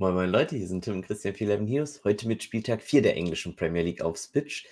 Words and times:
Moin 0.00 0.14
Moin 0.14 0.30
Leute, 0.30 0.56
hier 0.56 0.66
sind 0.66 0.82
Tim 0.82 0.94
und 0.94 1.02
Christian 1.02 1.34
411 1.34 1.68
News. 1.68 2.00
Heute 2.04 2.26
mit 2.26 2.42
Spieltag 2.42 2.80
4 2.80 3.02
der 3.02 3.18
englischen 3.18 3.54
Premier 3.54 3.82
League 3.82 4.00
auf 4.00 4.16
Spitch. 4.16 4.64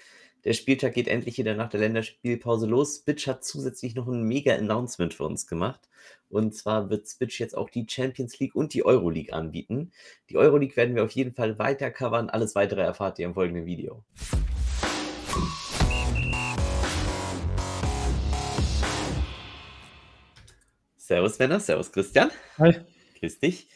Der 0.44 0.54
Spieltag 0.54 0.94
geht 0.94 1.06
endlich 1.06 1.36
wieder 1.36 1.54
nach 1.54 1.68
der 1.68 1.80
Länderspielpause 1.80 2.66
los. 2.66 2.96
Spitch 2.96 3.26
hat 3.26 3.44
zusätzlich 3.44 3.94
noch 3.94 4.08
ein 4.08 4.22
mega 4.22 4.54
Announcement 4.54 5.12
für 5.12 5.24
uns 5.24 5.46
gemacht. 5.46 5.86
Und 6.30 6.54
zwar 6.54 6.88
wird 6.88 7.06
Spitch 7.06 7.40
jetzt 7.40 7.54
auch 7.58 7.68
die 7.68 7.84
Champions 7.86 8.38
League 8.40 8.54
und 8.54 8.72
die 8.72 8.86
Euroleague 8.86 9.34
anbieten. 9.34 9.92
Die 10.30 10.38
Euroleague 10.38 10.78
werden 10.78 10.94
wir 10.94 11.04
auf 11.04 11.10
jeden 11.10 11.34
Fall 11.34 11.58
weiter 11.58 11.90
covern. 11.90 12.30
Alles 12.30 12.54
weitere 12.54 12.80
erfahrt 12.80 13.18
ihr 13.18 13.26
im 13.26 13.34
folgenden 13.34 13.66
Video. 13.66 14.02
Servus 20.96 21.38
Männer, 21.38 21.60
Servus 21.60 21.92
Christian. 21.92 22.30
Hi. 22.56 22.76
Grüß 23.20 23.40
dich. 23.40 23.68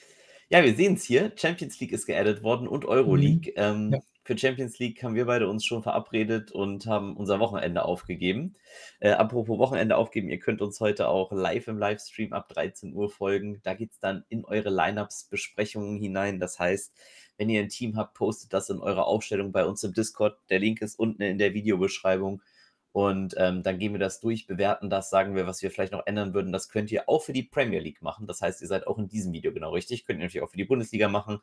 Ja, 0.53 0.63
wir 0.63 0.75
sehen 0.75 0.95
es 0.97 1.05
hier. 1.05 1.33
Champions 1.35 1.81
League 1.81 1.93
ist 1.93 2.05
geaddet 2.05 2.43
worden 2.43 2.69
und 2.69 2.85
Euroleague. 2.85 3.53
Mhm. 3.53 3.57
Ähm, 3.57 3.93
ja. 3.93 4.01
Für 4.23 4.37
Champions 4.37 4.79
League 4.79 5.03
haben 5.03 5.15
wir 5.15 5.25
beide 5.25 5.49
uns 5.49 5.65
schon 5.65 5.83
verabredet 5.83 6.53
und 6.53 6.85
haben 6.85 7.17
unser 7.17 7.41
Wochenende 7.41 7.87
aufgegeben. 7.87 8.55
Äh, 9.01 9.13
apropos 9.13 9.59
Wochenende 9.59 9.97
aufgeben, 9.97 10.29
ihr 10.29 10.39
könnt 10.39 10.61
uns 10.61 10.79
heute 10.79 11.09
auch 11.09 11.33
live 11.33 11.69
im 11.69 11.79
Livestream 11.79 12.35
ab 12.35 12.51
13 12.51 12.95
Uhr 12.95 13.09
folgen. 13.09 13.61
Da 13.63 13.73
geht 13.73 13.93
es 13.93 13.99
dann 13.99 14.25
in 14.29 14.45
eure 14.45 14.69
Lineups-Besprechungen 14.69 15.99
hinein. 15.99 16.39
Das 16.39 16.59
heißt, 16.59 16.93
wenn 17.39 17.49
ihr 17.49 17.63
ein 17.63 17.71
Team 17.71 17.97
habt, 17.97 18.13
postet 18.13 18.53
das 18.53 18.69
in 18.69 18.79
eurer 18.79 19.07
Aufstellung 19.07 19.53
bei 19.53 19.65
uns 19.65 19.83
im 19.85 19.95
Discord. 19.95 20.37
Der 20.51 20.59
Link 20.59 20.83
ist 20.83 20.99
unten 20.99 21.23
in 21.23 21.39
der 21.39 21.55
Videobeschreibung. 21.55 22.43
Und 22.93 23.35
ähm, 23.39 23.63
dann 23.63 23.79
gehen 23.79 23.93
wir 23.93 23.99
das 23.99 24.21
durch, 24.21 24.47
bewerten 24.47 24.91
das, 24.91 25.09
sagen 25.09 25.35
wir, 25.35 25.47
was 25.47 25.63
wir 25.63 25.71
vielleicht 25.71 25.93
noch 25.93 26.07
ändern 26.07 26.35
würden. 26.35 26.53
Das 26.53 26.69
könnt 26.69 26.93
ihr 26.93 27.09
auch 27.09 27.23
für 27.23 27.33
die 27.33 27.43
Premier 27.43 27.81
League 27.81 28.03
machen. 28.03 28.27
Das 28.27 28.43
heißt, 28.43 28.61
ihr 28.61 28.69
seid 28.69 28.87
auch 28.87 28.99
in 28.99 29.09
diesem 29.09 29.33
Video 29.33 29.51
genau 29.53 29.71
richtig. 29.71 30.05
Könnt 30.05 30.21
ihr 30.21 30.25
natürlich 30.25 30.45
auch 30.45 30.51
für 30.51 30.59
die 30.59 30.67
Bundesliga 30.67 31.09
machen. 31.09 31.41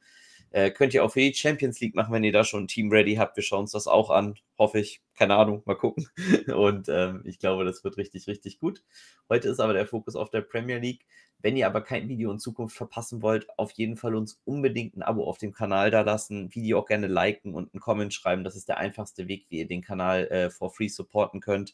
Äh, 0.52 0.70
könnt 0.70 0.94
ihr 0.94 1.04
auch 1.04 1.12
für 1.12 1.22
die 1.22 1.34
Champions 1.34 1.80
League 1.80 1.96
machen, 1.96 2.14
wenn 2.14 2.24
ihr 2.24 2.32
da 2.32 2.44
schon 2.44 2.64
ein 2.64 2.68
Team 2.68 2.92
ready 2.92 3.16
habt. 3.16 3.36
Wir 3.36 3.44
schauen 3.44 3.62
uns 3.62 3.72
das 3.72 3.88
auch 3.88 4.12
an. 4.12 4.36
Hoffe 4.60 4.80
ich. 4.80 5.02
Keine 5.16 5.36
Ahnung. 5.36 5.64
Mal 5.66 5.76
gucken. 5.76 6.08
Und 6.56 6.88
ähm, 6.88 7.24
ich 7.26 7.40
glaube, 7.40 7.66
das 7.66 7.84
wird 7.84 7.98
richtig, 7.98 8.28
richtig 8.28 8.60
gut. 8.60 8.84
Heute 9.28 9.50
ist 9.50 9.60
aber 9.60 9.74
der 9.74 9.88
Fokus 9.88 10.16
auf 10.16 10.30
der 10.30 10.42
Premier 10.42 10.78
League. 10.78 11.06
Wenn 11.42 11.56
ihr 11.56 11.68
aber 11.68 11.82
kein 11.82 12.10
Video 12.10 12.32
in 12.32 12.40
Zukunft 12.40 12.76
verpassen 12.76 13.22
wollt, 13.22 13.48
auf 13.58 13.72
jeden 13.72 13.96
Fall 13.96 14.16
uns 14.16 14.42
unbedingt 14.44 14.98
ein 14.98 15.04
Abo 15.04 15.24
auf 15.24 15.38
dem 15.38 15.54
Kanal 15.54 15.90
da 15.90 16.02
lassen, 16.02 16.54
Video 16.54 16.80
auch 16.80 16.86
gerne 16.86 17.08
liken 17.08 17.54
und 17.54 17.74
einen 17.74 17.80
Comment 17.80 18.14
schreiben. 18.14 18.44
Das 18.44 18.58
ist 18.58 18.68
der 18.68 18.78
einfachste 18.78 19.28
Weg, 19.30 19.46
wie 19.50 19.60
ihr 19.60 19.68
den 19.68 19.82
Kanal 19.82 20.28
äh, 20.28 20.50
for 20.50 20.70
free 20.74 20.90
supporten 20.90 21.40
könnt. 21.40 21.74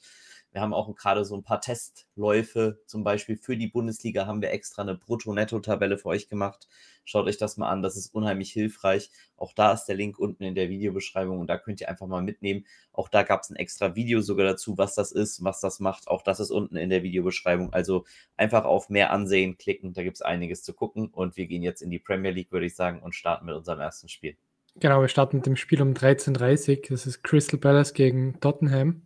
Wir 0.55 0.61
haben 0.61 0.73
auch 0.73 0.95
gerade 0.95 1.25
so 1.25 1.35
ein 1.35 1.43
paar 1.43 1.59
Testläufe, 1.59 2.79
zum 2.85 3.03
Beispiel 3.03 3.35
für 3.35 3.57
die 3.57 3.67
Bundesliga 3.67 4.25
haben 4.25 4.41
wir 4.41 4.51
extra 4.51 4.83
eine 4.83 4.95
Brutto-Netto-Tabelle 4.95 5.97
für 5.97 6.07
euch 6.07 6.29
gemacht. 6.29 6.69
Schaut 7.03 7.25
euch 7.27 7.37
das 7.37 7.57
mal 7.57 7.67
an, 7.67 7.81
das 7.81 7.97
ist 7.97 8.15
unheimlich 8.15 8.53
hilfreich. 8.53 9.11
Auch 9.35 9.51
da 9.51 9.73
ist 9.73 9.83
der 9.83 9.97
Link 9.97 10.17
unten 10.17 10.45
in 10.45 10.55
der 10.55 10.69
Videobeschreibung 10.69 11.41
und 11.41 11.47
da 11.47 11.57
könnt 11.57 11.81
ihr 11.81 11.89
einfach 11.89 12.07
mal 12.07 12.21
mitnehmen. 12.21 12.65
Auch 12.93 13.09
da 13.09 13.23
gab 13.23 13.41
es 13.41 13.49
ein 13.49 13.57
extra 13.57 13.97
Video 13.97 14.21
sogar 14.21 14.45
dazu, 14.45 14.77
was 14.77 14.95
das 14.95 15.11
ist, 15.11 15.43
was 15.43 15.59
das 15.59 15.81
macht. 15.81 16.07
Auch 16.07 16.21
das 16.21 16.39
ist 16.39 16.51
unten 16.51 16.77
in 16.77 16.89
der 16.89 17.03
Videobeschreibung. 17.03 17.73
Also 17.73 18.05
einfach 18.37 18.63
auf 18.63 18.87
mehr 18.87 19.11
ansehen 19.11 19.57
klicken, 19.57 19.91
da 19.91 20.03
gibt 20.03 20.15
es 20.15 20.21
einiges 20.21 20.63
zu 20.63 20.73
gucken. 20.73 21.09
Und 21.09 21.35
wir 21.35 21.47
gehen 21.47 21.63
jetzt 21.63 21.81
in 21.81 21.89
die 21.89 21.99
Premier 21.99 22.31
League, 22.31 22.53
würde 22.53 22.67
ich 22.67 22.77
sagen, 22.77 23.01
und 23.01 23.13
starten 23.13 23.45
mit 23.45 23.55
unserem 23.55 23.81
ersten 23.81 24.07
Spiel. 24.07 24.37
Genau, 24.77 25.01
wir 25.01 25.09
starten 25.09 25.35
mit 25.35 25.45
dem 25.47 25.57
Spiel 25.57 25.81
um 25.81 25.91
13.30 25.91 26.77
Uhr. 26.77 26.81
Das 26.91 27.07
ist 27.07 27.23
Crystal 27.23 27.59
Palace 27.59 27.93
gegen 27.93 28.39
Tottenham. 28.39 29.01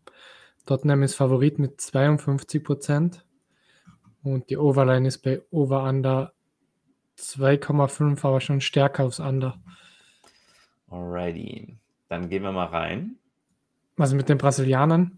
Tottenham 0.69 1.01
ist 1.01 1.15
Favorit 1.15 1.57
mit 1.57 1.81
52 1.81 2.63
Prozent 2.63 3.25
und 4.21 4.51
die 4.51 4.57
Overline 4.57 5.07
ist 5.07 5.17
bei 5.23 5.41
Over 5.49 5.83
Under 5.83 6.33
2,5, 7.17 8.23
aber 8.23 8.39
schon 8.39 8.61
stärker 8.61 9.05
aufs 9.05 9.19
Under. 9.19 9.59
Alrighty, 10.89 11.75
dann 12.07 12.29
gehen 12.29 12.43
wir 12.43 12.51
mal 12.51 12.67
rein. 12.67 13.17
Was 13.97 14.13
mit 14.13 14.29
den 14.29 14.37
Brasilianern? 14.37 15.17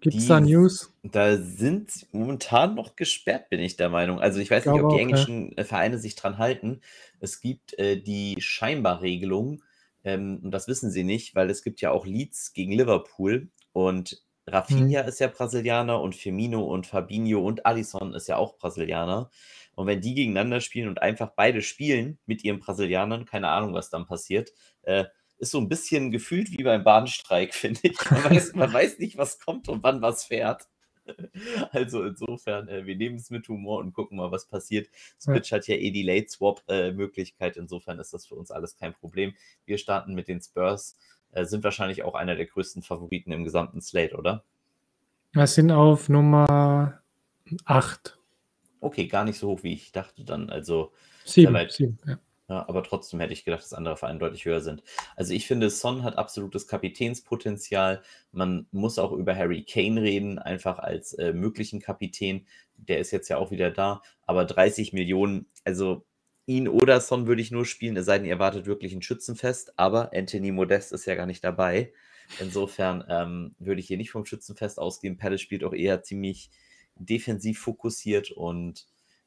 Gibt 0.00 0.16
es 0.16 0.28
da 0.28 0.40
News? 0.40 0.94
Da 1.02 1.36
sind 1.36 1.90
sie 1.90 2.06
momentan 2.12 2.74
noch 2.74 2.96
gesperrt, 2.96 3.50
bin 3.50 3.60
ich 3.60 3.76
der 3.76 3.90
Meinung. 3.90 4.18
Also 4.18 4.40
ich 4.40 4.50
weiß 4.50 4.64
ich 4.64 4.72
nicht, 4.72 4.82
ob 4.82 4.94
die 4.94 5.00
englischen 5.00 5.48
okay. 5.48 5.60
Äh, 5.60 5.64
Vereine 5.64 5.98
sich 5.98 6.14
dran 6.14 6.38
halten. 6.38 6.80
Es 7.20 7.42
gibt 7.42 7.78
äh, 7.78 8.00
die 8.00 8.36
Scheinbar-Regelung, 8.38 9.62
ähm, 10.04 10.40
und 10.42 10.52
das 10.52 10.68
wissen 10.68 10.90
sie 10.90 11.04
nicht, 11.04 11.34
weil 11.34 11.50
es 11.50 11.62
gibt 11.62 11.82
ja 11.82 11.90
auch 11.90 12.06
Leads 12.06 12.54
gegen 12.54 12.72
Liverpool 12.72 13.50
und 13.74 14.22
Rafinha 14.48 15.02
mhm. 15.02 15.08
ist 15.08 15.20
ja 15.20 15.28
Brasilianer 15.28 16.00
und 16.00 16.14
Firmino 16.14 16.62
und 16.62 16.86
Fabinho 16.86 17.40
und 17.40 17.66
Alisson 17.66 18.14
ist 18.14 18.28
ja 18.28 18.36
auch 18.36 18.56
Brasilianer. 18.56 19.30
Und 19.74 19.86
wenn 19.86 20.00
die 20.00 20.14
gegeneinander 20.14 20.60
spielen 20.60 20.88
und 20.88 21.00
einfach 21.00 21.30
beide 21.36 21.62
spielen 21.62 22.18
mit 22.26 22.42
ihren 22.42 22.58
Brasilianern, 22.58 23.26
keine 23.26 23.48
Ahnung, 23.48 23.74
was 23.74 23.90
dann 23.90 24.06
passiert, 24.06 24.50
äh, 24.82 25.04
ist 25.38 25.52
so 25.52 25.58
ein 25.58 25.68
bisschen 25.68 26.10
gefühlt 26.10 26.50
wie 26.50 26.64
beim 26.64 26.82
Bahnstreik, 26.82 27.54
finde 27.54 27.80
ich. 27.82 28.10
Man 28.10 28.24
weiß, 28.24 28.54
man 28.54 28.72
weiß 28.72 28.98
nicht, 28.98 29.16
was 29.16 29.38
kommt 29.38 29.68
und 29.68 29.82
wann 29.82 30.02
was 30.02 30.24
fährt. 30.24 30.68
Also 31.70 32.04
insofern, 32.04 32.68
äh, 32.68 32.84
wir 32.84 32.94
nehmen 32.94 33.16
es 33.16 33.30
mit 33.30 33.48
Humor 33.48 33.78
und 33.78 33.94
gucken 33.94 34.18
mal, 34.18 34.30
was 34.30 34.46
passiert. 34.46 34.88
Switch 35.18 35.50
ja. 35.50 35.56
hat 35.56 35.66
ja 35.66 35.76
eh 35.76 35.90
die 35.90 36.02
Late 36.02 36.28
Swap-Möglichkeit. 36.28 37.56
Äh, 37.56 37.60
insofern 37.60 37.98
ist 37.98 38.12
das 38.12 38.26
für 38.26 38.34
uns 38.34 38.50
alles 38.50 38.76
kein 38.76 38.92
Problem. 38.92 39.34
Wir 39.64 39.78
starten 39.78 40.12
mit 40.12 40.28
den 40.28 40.42
Spurs 40.42 40.98
sind 41.34 41.64
wahrscheinlich 41.64 42.02
auch 42.02 42.14
einer 42.14 42.36
der 42.36 42.46
größten 42.46 42.82
Favoriten 42.82 43.32
im 43.32 43.44
gesamten 43.44 43.80
Slate, 43.80 44.16
oder? 44.16 44.44
Wir 45.32 45.46
sind 45.46 45.70
auf 45.70 46.08
Nummer 46.08 47.00
8. 47.64 48.18
Okay, 48.80 49.06
gar 49.06 49.24
nicht 49.24 49.38
so 49.38 49.48
hoch, 49.48 49.62
wie 49.62 49.74
ich 49.74 49.92
dachte 49.92 50.24
dann. 50.24 50.50
Also 50.50 50.92
7, 51.24 51.54
sieben, 51.68 51.98
ja. 52.06 52.18
Ja, 52.50 52.66
aber 52.66 52.82
trotzdem 52.82 53.20
hätte 53.20 53.34
ich 53.34 53.44
gedacht, 53.44 53.62
dass 53.62 53.74
andere 53.74 53.98
Vereine 53.98 54.18
deutlich 54.20 54.46
höher 54.46 54.62
sind. 54.62 54.82
Also 55.16 55.34
ich 55.34 55.46
finde, 55.46 55.68
Son 55.68 56.02
hat 56.02 56.16
absolutes 56.16 56.66
Kapitänspotenzial. 56.66 58.02
Man 58.32 58.66
muss 58.70 58.98
auch 58.98 59.12
über 59.12 59.36
Harry 59.36 59.64
Kane 59.64 60.00
reden, 60.00 60.38
einfach 60.38 60.78
als 60.78 61.12
äh, 61.14 61.34
möglichen 61.34 61.78
Kapitän. 61.78 62.46
Der 62.76 63.00
ist 63.00 63.10
jetzt 63.10 63.28
ja 63.28 63.36
auch 63.36 63.50
wieder 63.50 63.70
da. 63.70 64.00
Aber 64.24 64.46
30 64.46 64.94
Millionen, 64.94 65.46
also 65.64 66.06
ihn 66.48 66.66
oder 66.66 67.00
Son 67.00 67.26
würde 67.26 67.42
ich 67.42 67.50
nur 67.50 67.66
spielen, 67.66 67.96
es 67.96 68.06
sei 68.06 68.16
denn, 68.18 68.26
ihr 68.26 68.32
erwartet 68.32 68.66
wirklich 68.66 68.94
ein 68.94 69.02
Schützenfest, 69.02 69.78
aber 69.78 70.12
Anthony 70.14 70.50
Modest 70.50 70.92
ist 70.92 71.04
ja 71.04 71.14
gar 71.14 71.26
nicht 71.26 71.44
dabei. 71.44 71.92
Insofern 72.40 73.04
ähm, 73.08 73.54
würde 73.58 73.80
ich 73.80 73.86
hier 73.86 73.98
nicht 73.98 74.10
vom 74.10 74.24
Schützenfest 74.24 74.78
ausgehen. 74.78 75.18
Palace 75.18 75.42
spielt 75.42 75.62
auch 75.62 75.74
eher 75.74 76.02
ziemlich 76.02 76.50
defensiv 76.96 77.60
fokussiert 77.60 78.30
und 78.30 78.86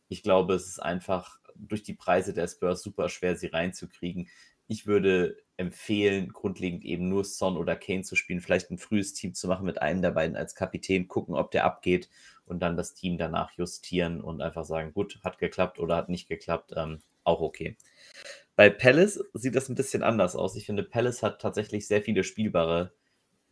ich 0.09 0.23
glaube, 0.23 0.55
es 0.55 0.67
ist 0.67 0.79
einfach 0.79 1.39
durch 1.55 1.83
die 1.83 1.93
Preise 1.93 2.33
der 2.33 2.47
Spurs 2.47 2.81
super 2.81 3.07
schwer, 3.07 3.35
sie 3.35 3.47
reinzukriegen. 3.47 4.27
Ich 4.67 4.87
würde 4.87 5.37
empfehlen, 5.57 6.29
grundlegend 6.29 6.83
eben 6.83 7.07
nur 7.07 7.23
Son 7.23 7.55
oder 7.55 7.75
Kane 7.75 8.01
zu 8.01 8.15
spielen, 8.15 8.41
vielleicht 8.41 8.71
ein 8.71 8.79
frühes 8.79 9.13
Team 9.13 9.35
zu 9.35 9.47
machen 9.47 9.65
mit 9.65 9.79
einem 9.79 10.01
der 10.01 10.11
beiden 10.11 10.35
als 10.35 10.55
Kapitän, 10.55 11.07
gucken, 11.07 11.35
ob 11.35 11.51
der 11.51 11.65
abgeht 11.65 12.09
und 12.45 12.61
dann 12.61 12.77
das 12.77 12.95
Team 12.95 13.19
danach 13.19 13.51
justieren 13.57 14.21
und 14.21 14.41
einfach 14.41 14.65
sagen, 14.65 14.93
gut, 14.93 15.19
hat 15.23 15.37
geklappt 15.37 15.79
oder 15.79 15.95
hat 15.97 16.09
nicht 16.09 16.27
geklappt. 16.27 16.73
Ähm, 16.75 16.99
auch 17.23 17.41
okay. 17.41 17.77
Bei 18.55 18.69
Palace 18.69 19.23
sieht 19.33 19.55
das 19.55 19.69
ein 19.69 19.75
bisschen 19.75 20.03
anders 20.03 20.35
aus. 20.35 20.55
Ich 20.55 20.65
finde, 20.65 20.83
Palace 20.83 21.23
hat 21.23 21.41
tatsächlich 21.41 21.87
sehr 21.87 22.01
viele 22.01 22.23
spielbare 22.23 22.93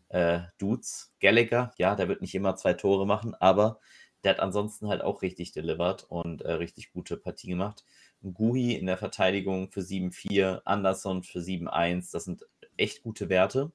äh, 0.10 0.42
Dudes. 0.58 1.14
Gallagher, 1.20 1.74
ja, 1.78 1.96
der 1.96 2.08
wird 2.08 2.22
nicht 2.22 2.36
immer 2.36 2.56
zwei 2.56 2.74
Tore 2.74 3.08
machen, 3.08 3.36
aber 3.36 3.80
der 4.24 4.34
hat 4.34 4.40
ansonsten 4.40 4.90
halt 4.90 5.02
auch 5.02 5.22
richtig 5.22 5.52
delivered 5.54 6.04
und 6.04 6.42
äh, 6.42 6.52
richtig 6.54 6.92
gute 6.92 7.18
Partie 7.18 7.48
gemacht. 7.48 7.86
Gui 8.22 8.74
in 8.74 8.86
der 8.86 8.98
Verteidigung 8.98 9.72
für 9.72 9.80
7-4, 9.80 10.62
Anderson 10.66 11.24
für 11.24 11.40
7-1, 11.40 12.12
das 12.12 12.26
sind 12.26 12.46
echt 12.76 13.02
gute 13.02 13.30
Werte. 13.30 13.72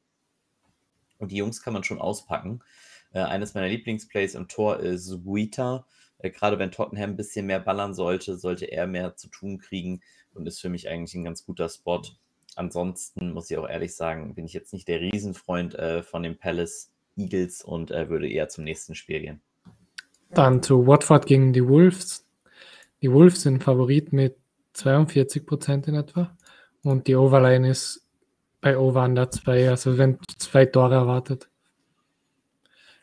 Und 1.19 1.31
die 1.31 1.37
Jungs 1.37 1.63
kann 1.63 1.73
man 1.73 1.85
schon 1.85 2.01
auspacken. 2.01 2.61
Äh, 3.13 3.21
eines 3.21 3.55
meiner 3.55 3.69
Lieblingsplays 3.69 4.35
im 4.35 4.49
Tor 4.49 4.81
ist 4.81 5.25
Guita 5.25 5.87
äh, 6.25 6.31
gerade 6.31 6.59
wenn 6.59 6.71
Tottenham 6.71 7.11
ein 7.11 7.17
bisschen 7.17 7.47
mehr 7.47 7.61
ballern 7.61 7.95
sollte, 7.95 8.37
sollte 8.37 8.67
er 8.67 8.87
mehr 8.87 9.17
zu 9.17 9.29
tun 9.29 9.59
kriegen 9.59 10.01
und 10.35 10.47
ist 10.47 10.61
für 10.61 10.69
mich 10.69 10.89
eigentlich 10.89 11.15
ein 11.15 11.25
ganz 11.25 11.45
guter 11.45 11.69
Spot. 11.69 12.03
Ansonsten 12.57 13.33
muss 13.33 13.51
ich 13.51 13.59
auch 13.59 13.69
ehrlich 13.69 13.95
sagen, 13.95 14.35
bin 14.35 14.47
ich 14.47 14.53
jetzt 14.53 14.73
nicht 14.73 14.89
der 14.89 15.01
Riesenfreund 15.01 15.75
äh, 15.75 16.03
von 16.03 16.23
den 16.23 16.39
Palace 16.39 16.91
Eagles 17.17 17.63
und 17.63 17.91
äh, 17.91 18.09
würde 18.09 18.29
eher 18.29 18.49
zum 18.49 18.65
nächsten 18.65 18.95
Spiel 18.95 19.21
gehen. 19.21 19.41
Dann 20.31 20.63
zu 20.63 20.87
Watford 20.87 21.27
gegen 21.27 21.53
die 21.53 21.67
Wolves. 21.67 22.27
Die 23.03 23.13
Wolves 23.13 23.43
sind 23.43 23.63
Favorit 23.63 24.13
mit 24.13 24.37
42 24.73 25.47
Prozent 25.47 25.89
in 25.89 25.95
etwa 25.95 26.37
und 26.83 27.07
die 27.07 27.15
Overline 27.15 27.69
ist 27.69 28.07
bei 28.61 28.79
Over 28.79 29.05
Under 29.05 29.31
2, 29.31 29.69
also 29.69 29.99
wenn 29.99 30.19
zwei 30.39 30.65
Tore 30.65 30.95
erwartet. 30.95 31.49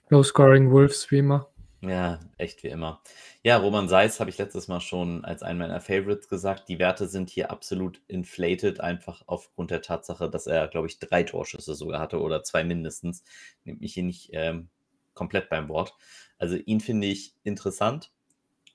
Low 0.10 0.24
Scoring 0.24 0.72
Wolves 0.72 1.10
wie 1.12 1.20
immer. 1.20 1.51
Ja, 1.84 2.20
echt 2.38 2.62
wie 2.64 2.68
immer. 2.68 3.02
Ja, 3.42 3.58
Roman 3.58 3.90
Seis 3.90 4.20
habe 4.20 4.30
ich 4.30 4.38
letztes 4.38 4.68
Mal 4.68 4.82
schon 4.82 5.26
als 5.26 5.42
einen 5.42 5.58
meiner 5.58 5.82
Favorites 5.82 6.28
gesagt. 6.30 6.70
Die 6.70 6.78
Werte 6.78 7.08
sind 7.08 7.32
hier 7.32 7.50
absolut 7.50 8.02
inflated, 8.08 8.80
einfach 8.80 9.24
aufgrund 9.26 9.72
der 9.72 9.82
Tatsache, 9.82 10.30
dass 10.30 10.46
er, 10.46 10.68
glaube 10.68 10.86
ich, 10.88 11.00
drei 11.00 11.24
Torschüsse 11.24 11.74
sogar 11.74 12.00
hatte 12.00 12.20
oder 12.22 12.44
zwei 12.44 12.64
mindestens. 12.64 13.24
Nimmt 13.64 13.82
mich 13.82 13.96
hier 13.96 14.04
nicht 14.04 14.30
ähm, 14.34 14.70
komplett 15.16 15.50
beim 15.50 15.70
Wort. 15.70 15.96
Also 16.38 16.56
ihn 16.56 16.82
finde 16.82 17.08
ich 17.08 17.34
interessant 17.44 18.12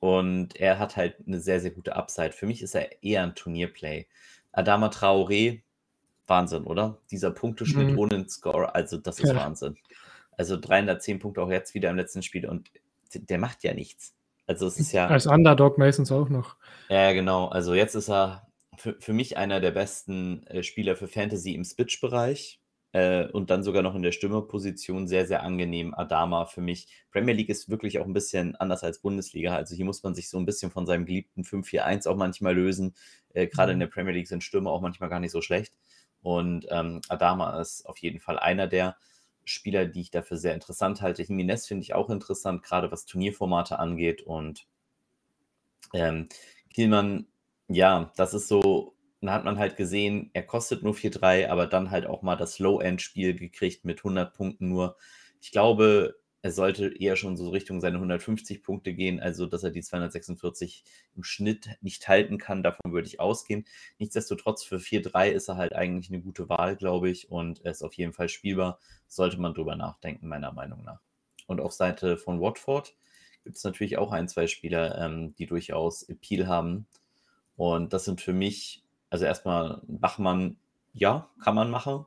und 0.00 0.56
er 0.56 0.78
hat 0.80 0.96
halt 0.96 1.16
eine 1.26 1.40
sehr, 1.40 1.60
sehr 1.60 1.70
gute 1.72 1.96
Upside. 1.96 2.32
Für 2.32 2.46
mich 2.46 2.62
ist 2.62 2.74
er 2.74 3.02
eher 3.04 3.22
ein 3.22 3.36
Turnierplay. 3.36 4.08
Adama 4.52 4.88
Traoré, 4.88 5.62
Wahnsinn, 6.26 6.64
oder? 6.64 6.98
Dieser 7.10 7.30
Punkteschnitt 7.32 7.92
Mhm. 7.92 7.98
ohne 7.98 8.28
Score, 8.28 8.74
also 8.74 8.96
das 8.98 9.20
ist 9.20 9.30
Ja. 9.30 9.36
Wahnsinn. 9.36 9.76
Also 10.32 10.56
310 10.58 11.18
Punkte 11.20 11.42
auch 11.42 11.50
jetzt 11.50 11.74
wieder 11.74 11.90
im 11.90 11.96
letzten 11.96 12.22
Spiel 12.22 12.46
und 12.46 12.70
der 13.14 13.38
macht 13.38 13.62
ja 13.64 13.74
nichts. 13.74 14.14
Also 14.46 14.66
es 14.66 14.78
ist 14.80 14.92
ja, 14.92 15.08
Als 15.08 15.26
Underdog 15.26 15.78
meistens 15.78 16.12
auch 16.12 16.28
noch. 16.28 16.56
ja 16.88 17.12
genau, 17.12 17.48
also 17.48 17.74
jetzt 17.74 17.94
ist 17.94 18.08
er 18.10 18.46
für, 18.76 18.96
für 19.00 19.12
mich 19.12 19.36
einer 19.36 19.60
der 19.60 19.70
besten 19.72 20.46
äh, 20.46 20.62
Spieler 20.62 20.96
für 20.96 21.08
Fantasy 21.08 21.54
im 21.54 21.64
Switch-Bereich 21.64 22.60
äh, 22.92 23.26
und 23.28 23.50
dann 23.50 23.62
sogar 23.62 23.82
noch 23.82 23.94
in 23.94 24.02
der 24.02 24.12
Stürmerposition 24.12 25.08
sehr, 25.08 25.26
sehr 25.26 25.42
angenehm. 25.42 25.94
Adama 25.94 26.44
für 26.46 26.60
mich. 26.60 26.88
Premier 27.10 27.34
League 27.34 27.48
ist 27.48 27.68
wirklich 27.70 27.98
auch 27.98 28.04
ein 28.06 28.12
bisschen 28.12 28.54
anders 28.56 28.84
als 28.84 29.00
Bundesliga. 29.00 29.56
Also 29.56 29.74
hier 29.74 29.84
muss 29.86 30.02
man 30.02 30.14
sich 30.14 30.28
so 30.28 30.38
ein 30.38 30.46
bisschen 30.46 30.70
von 30.70 30.86
seinem 30.86 31.06
geliebten 31.06 31.44
5-4-1 31.44 32.06
auch 32.06 32.16
manchmal 32.16 32.54
lösen. 32.54 32.94
Äh, 33.34 33.46
Gerade 33.48 33.72
in 33.72 33.78
Mhm. 33.78 33.80
der 33.80 33.86
Premier 33.88 34.12
League 34.12 34.28
sind 34.28 34.44
Stürmer 34.44 34.70
auch 34.70 34.80
manchmal 34.82 35.08
gar 35.08 35.20
nicht 35.20 35.32
so 35.32 35.40
schlecht. 35.40 35.74
Und 36.22 36.66
ähm, 36.70 37.00
Adama 37.08 37.60
ist 37.60 37.86
auf 37.86 37.98
jeden 37.98 38.20
Fall 38.20 38.38
einer 38.38 38.66
der 38.66 38.96
Spieler, 39.46 39.86
die 39.86 40.02
ich 40.02 40.10
dafür 40.10 40.36
sehr 40.36 40.54
interessant 40.54 41.00
halte. 41.00 41.22
Jimenez 41.22 41.66
finde 41.66 41.82
ich 41.82 41.94
auch 41.94 42.10
interessant, 42.10 42.62
gerade 42.62 42.90
was 42.90 43.06
Turnierformate 43.06 43.78
angeht. 43.78 44.22
Und 44.22 44.66
ähm, 45.94 46.28
Kielmann, 46.74 47.26
ja, 47.68 48.12
das 48.16 48.34
ist 48.34 48.48
so, 48.48 48.94
da 49.20 49.32
hat 49.32 49.44
man 49.44 49.58
halt 49.58 49.76
gesehen, 49.76 50.30
er 50.34 50.42
kostet 50.42 50.82
nur 50.82 50.94
4-3, 50.94 51.48
aber 51.48 51.66
dann 51.66 51.90
halt 51.90 52.06
auch 52.06 52.22
mal 52.22 52.36
das 52.36 52.58
Low-End-Spiel 52.58 53.34
gekriegt 53.34 53.84
mit 53.84 54.00
100 54.00 54.34
Punkten 54.34 54.68
nur. 54.68 54.96
Ich 55.40 55.52
glaube, 55.52 56.16
er 56.46 56.52
sollte 56.52 56.96
eher 56.96 57.16
schon 57.16 57.36
so 57.36 57.48
Richtung 57.48 57.80
seine 57.80 57.96
150 57.96 58.62
Punkte 58.62 58.94
gehen, 58.94 59.18
also 59.18 59.46
dass 59.46 59.64
er 59.64 59.72
die 59.72 59.82
246 59.82 60.84
im 61.16 61.24
Schnitt 61.24 61.70
nicht 61.80 62.06
halten 62.06 62.38
kann, 62.38 62.62
davon 62.62 62.92
würde 62.92 63.08
ich 63.08 63.18
ausgehen. 63.18 63.66
Nichtsdestotrotz 63.98 64.62
für 64.62 64.76
4-3 64.76 65.30
ist 65.30 65.48
er 65.48 65.56
halt 65.56 65.74
eigentlich 65.74 66.08
eine 66.08 66.22
gute 66.22 66.48
Wahl, 66.48 66.76
glaube 66.76 67.10
ich, 67.10 67.32
und 67.32 67.64
er 67.64 67.72
ist 67.72 67.82
auf 67.82 67.94
jeden 67.94 68.12
Fall 68.12 68.28
spielbar. 68.28 68.78
Sollte 69.08 69.40
man 69.40 69.54
drüber 69.54 69.74
nachdenken, 69.74 70.28
meiner 70.28 70.52
Meinung 70.52 70.84
nach. 70.84 71.00
Und 71.48 71.60
auf 71.60 71.72
Seite 71.72 72.16
von 72.16 72.40
Watford 72.40 72.94
gibt 73.42 73.56
es 73.56 73.64
natürlich 73.64 73.98
auch 73.98 74.12
ein, 74.12 74.28
zwei 74.28 74.46
Spieler, 74.46 74.98
ähm, 74.98 75.34
die 75.34 75.46
durchaus 75.46 76.04
Appeal 76.04 76.46
haben. 76.46 76.86
Und 77.56 77.92
das 77.92 78.04
sind 78.04 78.20
für 78.20 78.32
mich, 78.32 78.84
also 79.10 79.24
erstmal 79.24 79.80
Bachmann, 79.88 80.58
ja, 80.92 81.28
kann 81.42 81.56
man 81.56 81.70
machen. 81.70 82.06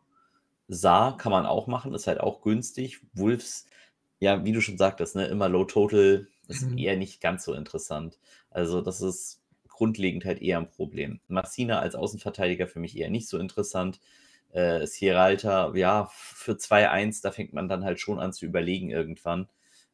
Saar 0.69 1.17
kann 1.17 1.33
man 1.33 1.45
auch 1.45 1.67
machen, 1.67 1.93
ist 1.93 2.07
halt 2.07 2.21
auch 2.21 2.41
günstig. 2.41 3.01
Wolves, 3.13 3.65
ja, 4.19 4.43
wie 4.45 4.51
du 4.51 4.61
schon 4.61 4.77
sagtest, 4.77 5.15
ne, 5.15 5.25
immer 5.27 5.49
Low 5.49 5.65
Total, 5.65 6.27
ist 6.47 6.71
Mhm. 6.71 6.77
eher 6.77 6.97
nicht 6.97 7.21
ganz 7.21 7.43
so 7.45 7.53
interessant. 7.53 8.17
Also 8.49 8.81
das 8.81 9.01
ist 9.01 9.41
grundlegend 9.67 10.25
halt 10.25 10.41
eher 10.41 10.57
ein 10.57 10.69
Problem. 10.69 11.19
Massina 11.27 11.79
als 11.79 11.95
Außenverteidiger 11.95 12.67
für 12.67 12.79
mich 12.79 12.97
eher 12.97 13.09
nicht 13.09 13.27
so 13.29 13.37
interessant. 13.37 13.99
Äh, 14.51 14.85
Sierralta, 14.87 15.73
ja, 15.75 16.09
für 16.13 16.57
2-1, 16.57 17.21
da 17.21 17.31
fängt 17.31 17.53
man 17.53 17.69
dann 17.69 17.85
halt 17.85 17.99
schon 17.99 18.19
an 18.19 18.33
zu 18.33 18.45
überlegen 18.45 18.89
irgendwann. 18.89 19.47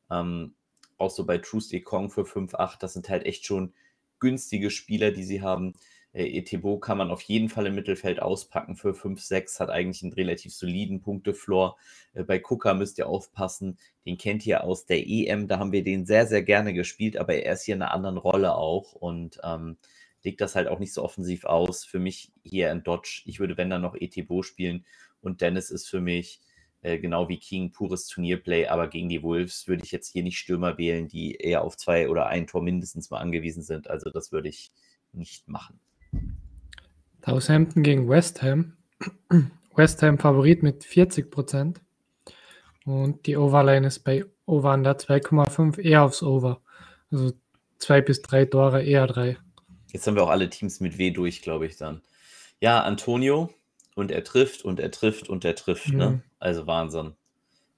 Ähm, 0.09 0.55
auch 0.97 1.09
so 1.11 1.25
bei 1.25 1.37
Truesday 1.39 1.81
Kong 1.81 2.09
für 2.09 2.25
5-8, 2.25 2.81
das 2.83 2.93
sind 2.93 3.09
halt 3.09 3.25
echt 3.25 3.45
schon 3.45 3.73
günstige 4.19 4.69
Spieler, 4.71 5.11
die 5.11 5.23
sie 5.23 5.41
haben. 5.41 5.73
Äh, 6.15 6.37
Etebo 6.37 6.79
kann 6.79 6.97
man 6.97 7.11
auf 7.11 7.21
jeden 7.23 7.49
Fall 7.49 7.67
im 7.67 7.75
Mittelfeld 7.75 8.21
auspacken 8.21 8.75
für 8.75 8.93
5-6, 8.93 9.59
hat 9.59 9.69
eigentlich 9.69 10.01
einen 10.01 10.13
relativ 10.13 10.53
soliden 10.53 11.01
Punktefloor. 11.01 11.77
Äh, 12.13 12.23
bei 12.23 12.39
Kuka 12.39 12.73
müsst 12.73 12.97
ihr 12.97 13.07
aufpassen, 13.07 13.77
den 14.05 14.17
kennt 14.17 14.45
ihr 14.45 14.63
aus 14.63 14.85
der 14.85 15.05
EM, 15.05 15.47
da 15.47 15.59
haben 15.59 15.73
wir 15.73 15.83
den 15.83 16.05
sehr, 16.05 16.25
sehr 16.25 16.41
gerne 16.41 16.73
gespielt, 16.73 17.17
aber 17.17 17.35
er 17.35 17.53
ist 17.53 17.63
hier 17.63 17.75
in 17.75 17.81
einer 17.81 17.93
anderen 17.93 18.17
Rolle 18.17 18.55
auch 18.55 18.93
und 18.93 19.39
ähm, 19.43 19.77
legt 20.23 20.41
das 20.41 20.55
halt 20.55 20.69
auch 20.69 20.79
nicht 20.79 20.93
so 20.93 21.03
offensiv 21.03 21.45
aus. 21.45 21.83
Für 21.83 21.99
mich 21.99 22.31
hier 22.43 22.71
in 22.71 22.83
Dodge, 22.83 23.23
ich 23.25 23.39
würde, 23.39 23.57
wenn 23.57 23.69
dann 23.69 23.81
noch 23.81 23.95
Etebo 23.95 24.41
spielen 24.41 24.85
und 25.21 25.41
Dennis 25.41 25.69
ist 25.69 25.87
für 25.89 26.01
mich 26.01 26.39
äh, 26.81 26.97
genau 26.97 27.27
wie 27.27 27.37
King 27.37 27.71
pures 27.71 28.07
Turnierplay, 28.07 28.67
aber 28.67 28.87
gegen 28.87 29.09
die 29.09 29.21
Wolves 29.21 29.67
würde 29.67 29.83
ich 29.83 29.91
jetzt 29.91 30.11
hier 30.13 30.23
nicht 30.23 30.37
Stürmer 30.39 30.77
wählen, 30.77 31.09
die 31.09 31.35
eher 31.35 31.63
auf 31.63 31.75
zwei 31.77 32.09
oder 32.09 32.27
ein 32.27 32.47
Tor 32.47 32.63
mindestens 32.63 33.09
mal 33.09 33.19
angewiesen 33.19 33.63
sind. 33.63 33.89
Also 33.89 34.09
das 34.09 34.31
würde 34.31 34.49
ich 34.49 34.71
nicht 35.11 35.47
machen. 35.47 35.79
Southampton 37.25 37.83
gegen 37.83 38.07
West 38.07 38.41
Ham. 38.41 38.73
West 39.75 40.01
Ham 40.03 40.19
Favorit 40.19 40.63
mit 40.63 40.83
40 40.83 41.31
Prozent. 41.31 41.81
Und 42.85 43.25
die 43.25 43.35
Overline 43.35 43.87
ist 43.87 43.99
bei 43.99 44.25
Over 44.45 44.73
Under 44.73 44.91
2,5 44.91 45.79
eher 45.79 46.03
aufs 46.03 46.21
Over. 46.21 46.61
Also 47.11 47.33
zwei 47.79 48.01
bis 48.01 48.21
drei 48.21 48.45
Tore, 48.45 48.83
eher 48.83 49.07
drei. 49.07 49.37
Jetzt 49.91 50.05
haben 50.05 50.15
wir 50.15 50.23
auch 50.23 50.29
alle 50.29 50.49
Teams 50.49 50.79
mit 50.81 50.97
W 50.97 51.11
durch, 51.11 51.41
glaube 51.41 51.65
ich 51.65 51.77
dann. 51.77 52.01
Ja, 52.61 52.83
Antonio 52.83 53.49
und 53.95 54.11
er 54.11 54.23
trifft 54.23 54.63
und 54.63 54.79
er 54.79 54.91
trifft 54.91 55.29
und 55.29 55.45
er 55.45 55.55
trifft. 55.55 55.89
Ne? 55.89 56.09
Mhm. 56.09 56.21
Also 56.39 56.67
Wahnsinn. 56.67 57.15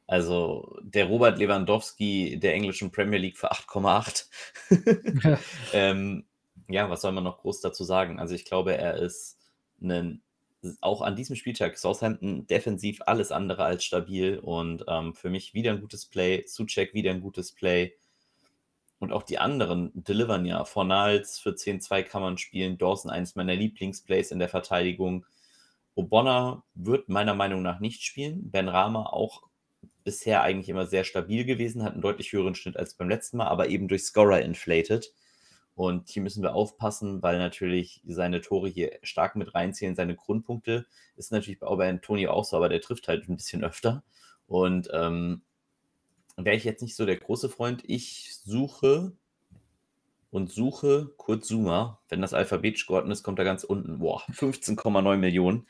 Also 0.08 0.78
der 0.82 1.06
Robert 1.06 1.38
Lewandowski 1.38 2.40
der 2.40 2.54
englischen 2.54 2.92
Premier 2.92 3.20
League 3.20 3.38
für 3.38 3.52
8,8. 3.52 4.26
ähm, 5.74 6.26
ja, 6.70 6.90
was 6.90 7.02
soll 7.02 7.12
man 7.12 7.24
noch 7.24 7.40
groß 7.40 7.62
dazu 7.62 7.84
sagen? 7.84 8.20
Also 8.20 8.36
ich 8.36 8.46
glaube, 8.46 8.78
er 8.78 8.96
ist 8.96 9.38
ein, 9.82 10.22
auch 10.82 11.02
an 11.02 11.16
diesem 11.16 11.36
Spieltag 11.36 11.78
Southampton 11.78 12.48
defensiv 12.48 13.00
alles 13.06 13.32
andere 13.32 13.64
als 13.64 13.84
stabil 13.84 14.40
und 14.40 14.86
ähm, 14.88 15.14
für 15.14 15.30
mich 15.30 15.54
wieder 15.54 15.72
ein 15.72 15.82
gutes 15.82 16.06
Play, 16.06 16.44
Suchek 16.48 16.94
wieder 16.94 17.12
ein 17.12 17.22
gutes 17.22 17.52
Play 17.54 17.94
und 19.00 19.12
auch 19.12 19.24
die 19.24 19.38
anderen 19.38 19.92
delivern 19.94 20.46
ja. 20.46 20.66
Fornals 20.66 21.40
für 21.40 21.52
10-2 21.52 22.04
kann 22.04 22.22
man 22.22 22.38
spielen, 22.38 22.78
Dawson 22.78 23.12
eines 23.12 23.36
meiner 23.36 23.56
Lieblingsplays 23.56 24.32
in 24.32 24.40
der 24.40 24.50
Verteidigung. 24.50 25.26
Obonna 25.96 26.64
wird 26.74 27.10
meiner 27.10 27.36
Meinung 27.36 27.62
nach 27.62 27.80
nicht 27.80 28.04
spielen. 28.04 28.50
Ben 28.50 28.70
Rama 28.70 29.06
auch 29.06 29.44
bisher 30.04 30.42
eigentlich 30.42 30.70
immer 30.70 30.88
sehr 30.88 31.04
stabil 31.04 31.46
gewesen, 31.46 31.84
hat 31.84 31.94
einen 31.94 32.02
deutlich 32.02 32.32
höheren 32.32 32.56
Schnitt 32.56 32.78
als 32.78 32.96
beim 32.96 33.10
letzten 33.10 33.38
Mal, 33.38 33.48
aber 33.48 33.68
eben 33.70 33.88
durch 33.88 34.04
Scorer 34.04 34.42
inflated. 34.42 35.14
Und 35.78 36.10
hier 36.10 36.24
müssen 36.24 36.42
wir 36.42 36.56
aufpassen, 36.56 37.22
weil 37.22 37.38
natürlich 37.38 38.02
seine 38.08 38.42
Tore 38.42 38.68
hier 38.68 38.98
stark 39.04 39.36
mit 39.36 39.54
reinzählen. 39.54 39.96
Seine 39.96 40.16
Grundpunkte 40.16 40.88
ist 41.18 41.32
natürlich 41.32 41.60
bei 41.60 41.88
Antonio 41.88 42.32
auch 42.32 42.46
so, 42.46 42.58
aber 42.58 42.68
der 42.68 42.82
trifft 42.82 43.08
halt 43.08 43.30
ein 43.30 43.36
bisschen 43.36 43.64
öfter. 43.64 44.04
Und 44.48 44.90
ähm, 44.92 45.44
wäre 46.36 46.56
ich 46.56 46.64
jetzt 46.64 46.82
nicht 46.82 46.96
so 46.96 47.06
der 47.06 47.18
große 47.18 47.48
Freund. 47.48 47.84
Ich 47.86 48.40
suche 48.44 49.12
und 50.32 50.50
suche 50.50 51.14
Kurt 51.16 51.46
Zuma. 51.46 52.00
Wenn 52.10 52.22
das 52.22 52.34
alphabetisch 52.34 52.88
geordnet 52.88 53.14
ist, 53.14 53.24
kommt 53.24 53.38
er 53.38 53.46
ganz 53.46 53.64
unten. 53.64 54.00
Boah, 54.00 54.22
15,9 54.32 55.18
Millionen. 55.18 55.68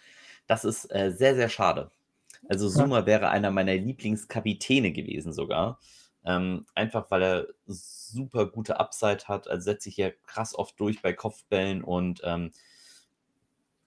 Das 0.47 0.63
ist 0.63 0.85
äh, 0.85 1.11
sehr, 1.11 1.35
sehr 1.35 1.49
schade. 1.49 1.91
Also 2.47 2.69
Zuma 2.69 3.05
wäre 3.05 3.27
einer 3.27 3.51
meiner 3.51 3.75
Lieblingskapitäne 3.75 4.93
gewesen 4.93 5.33
sogar. 5.33 5.81
Ähm, 6.27 6.65
einfach 6.75 7.09
weil 7.09 7.23
er 7.23 7.47
super 7.67 8.47
gute 8.47 8.81
Upside 8.81 9.25
hat. 9.29 9.47
Also 9.47 9.63
setzt 9.63 9.85
sich 9.85 9.95
hier 9.95 10.13
krass 10.25 10.53
oft 10.53 10.77
durch 10.77 11.01
bei 11.01 11.13
Kopfbällen 11.13 11.83
und 11.83 12.19
ähm, 12.25 12.51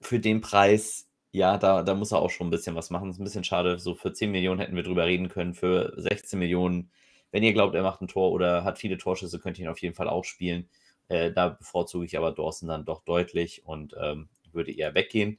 für 0.01 0.19
den 0.19 0.41
Preis, 0.41 1.07
ja, 1.31 1.59
da, 1.59 1.83
da 1.83 1.93
muss 1.93 2.11
er 2.11 2.19
auch 2.19 2.31
schon 2.31 2.47
ein 2.47 2.51
bisschen 2.51 2.75
was 2.75 2.89
machen. 2.89 3.11
Ist 3.11 3.19
ein 3.19 3.23
bisschen 3.23 3.43
schade. 3.43 3.77
So 3.77 3.93
für 3.93 4.11
10 4.11 4.31
Millionen 4.31 4.59
hätten 4.59 4.75
wir 4.75 4.81
drüber 4.81 5.05
reden 5.05 5.29
können. 5.29 5.53
Für 5.53 5.93
16 5.95 6.39
Millionen, 6.39 6.89
wenn 7.29 7.43
ihr 7.43 7.53
glaubt, 7.53 7.75
er 7.75 7.83
macht 7.83 8.01
ein 8.01 8.07
Tor 8.07 8.31
oder 8.31 8.63
hat 8.63 8.79
viele 8.79 8.97
Torschüsse, 8.97 9.39
könnt 9.39 9.59
ihr 9.59 9.65
ihn 9.65 9.71
auf 9.71 9.79
jeden 9.79 9.95
Fall 9.95 10.09
auch 10.09 10.25
spielen. 10.25 10.67
Äh, 11.09 11.31
da 11.31 11.49
bevorzuge 11.49 12.05
ich 12.05 12.17
aber 12.17 12.31
Dawson 12.31 12.67
dann 12.67 12.85
doch 12.85 13.03
deutlich 13.03 13.65
und 13.65 13.95
ähm, 14.01 14.29
würde 14.51 14.71
eher 14.75 14.95
weggehen. 14.95 15.37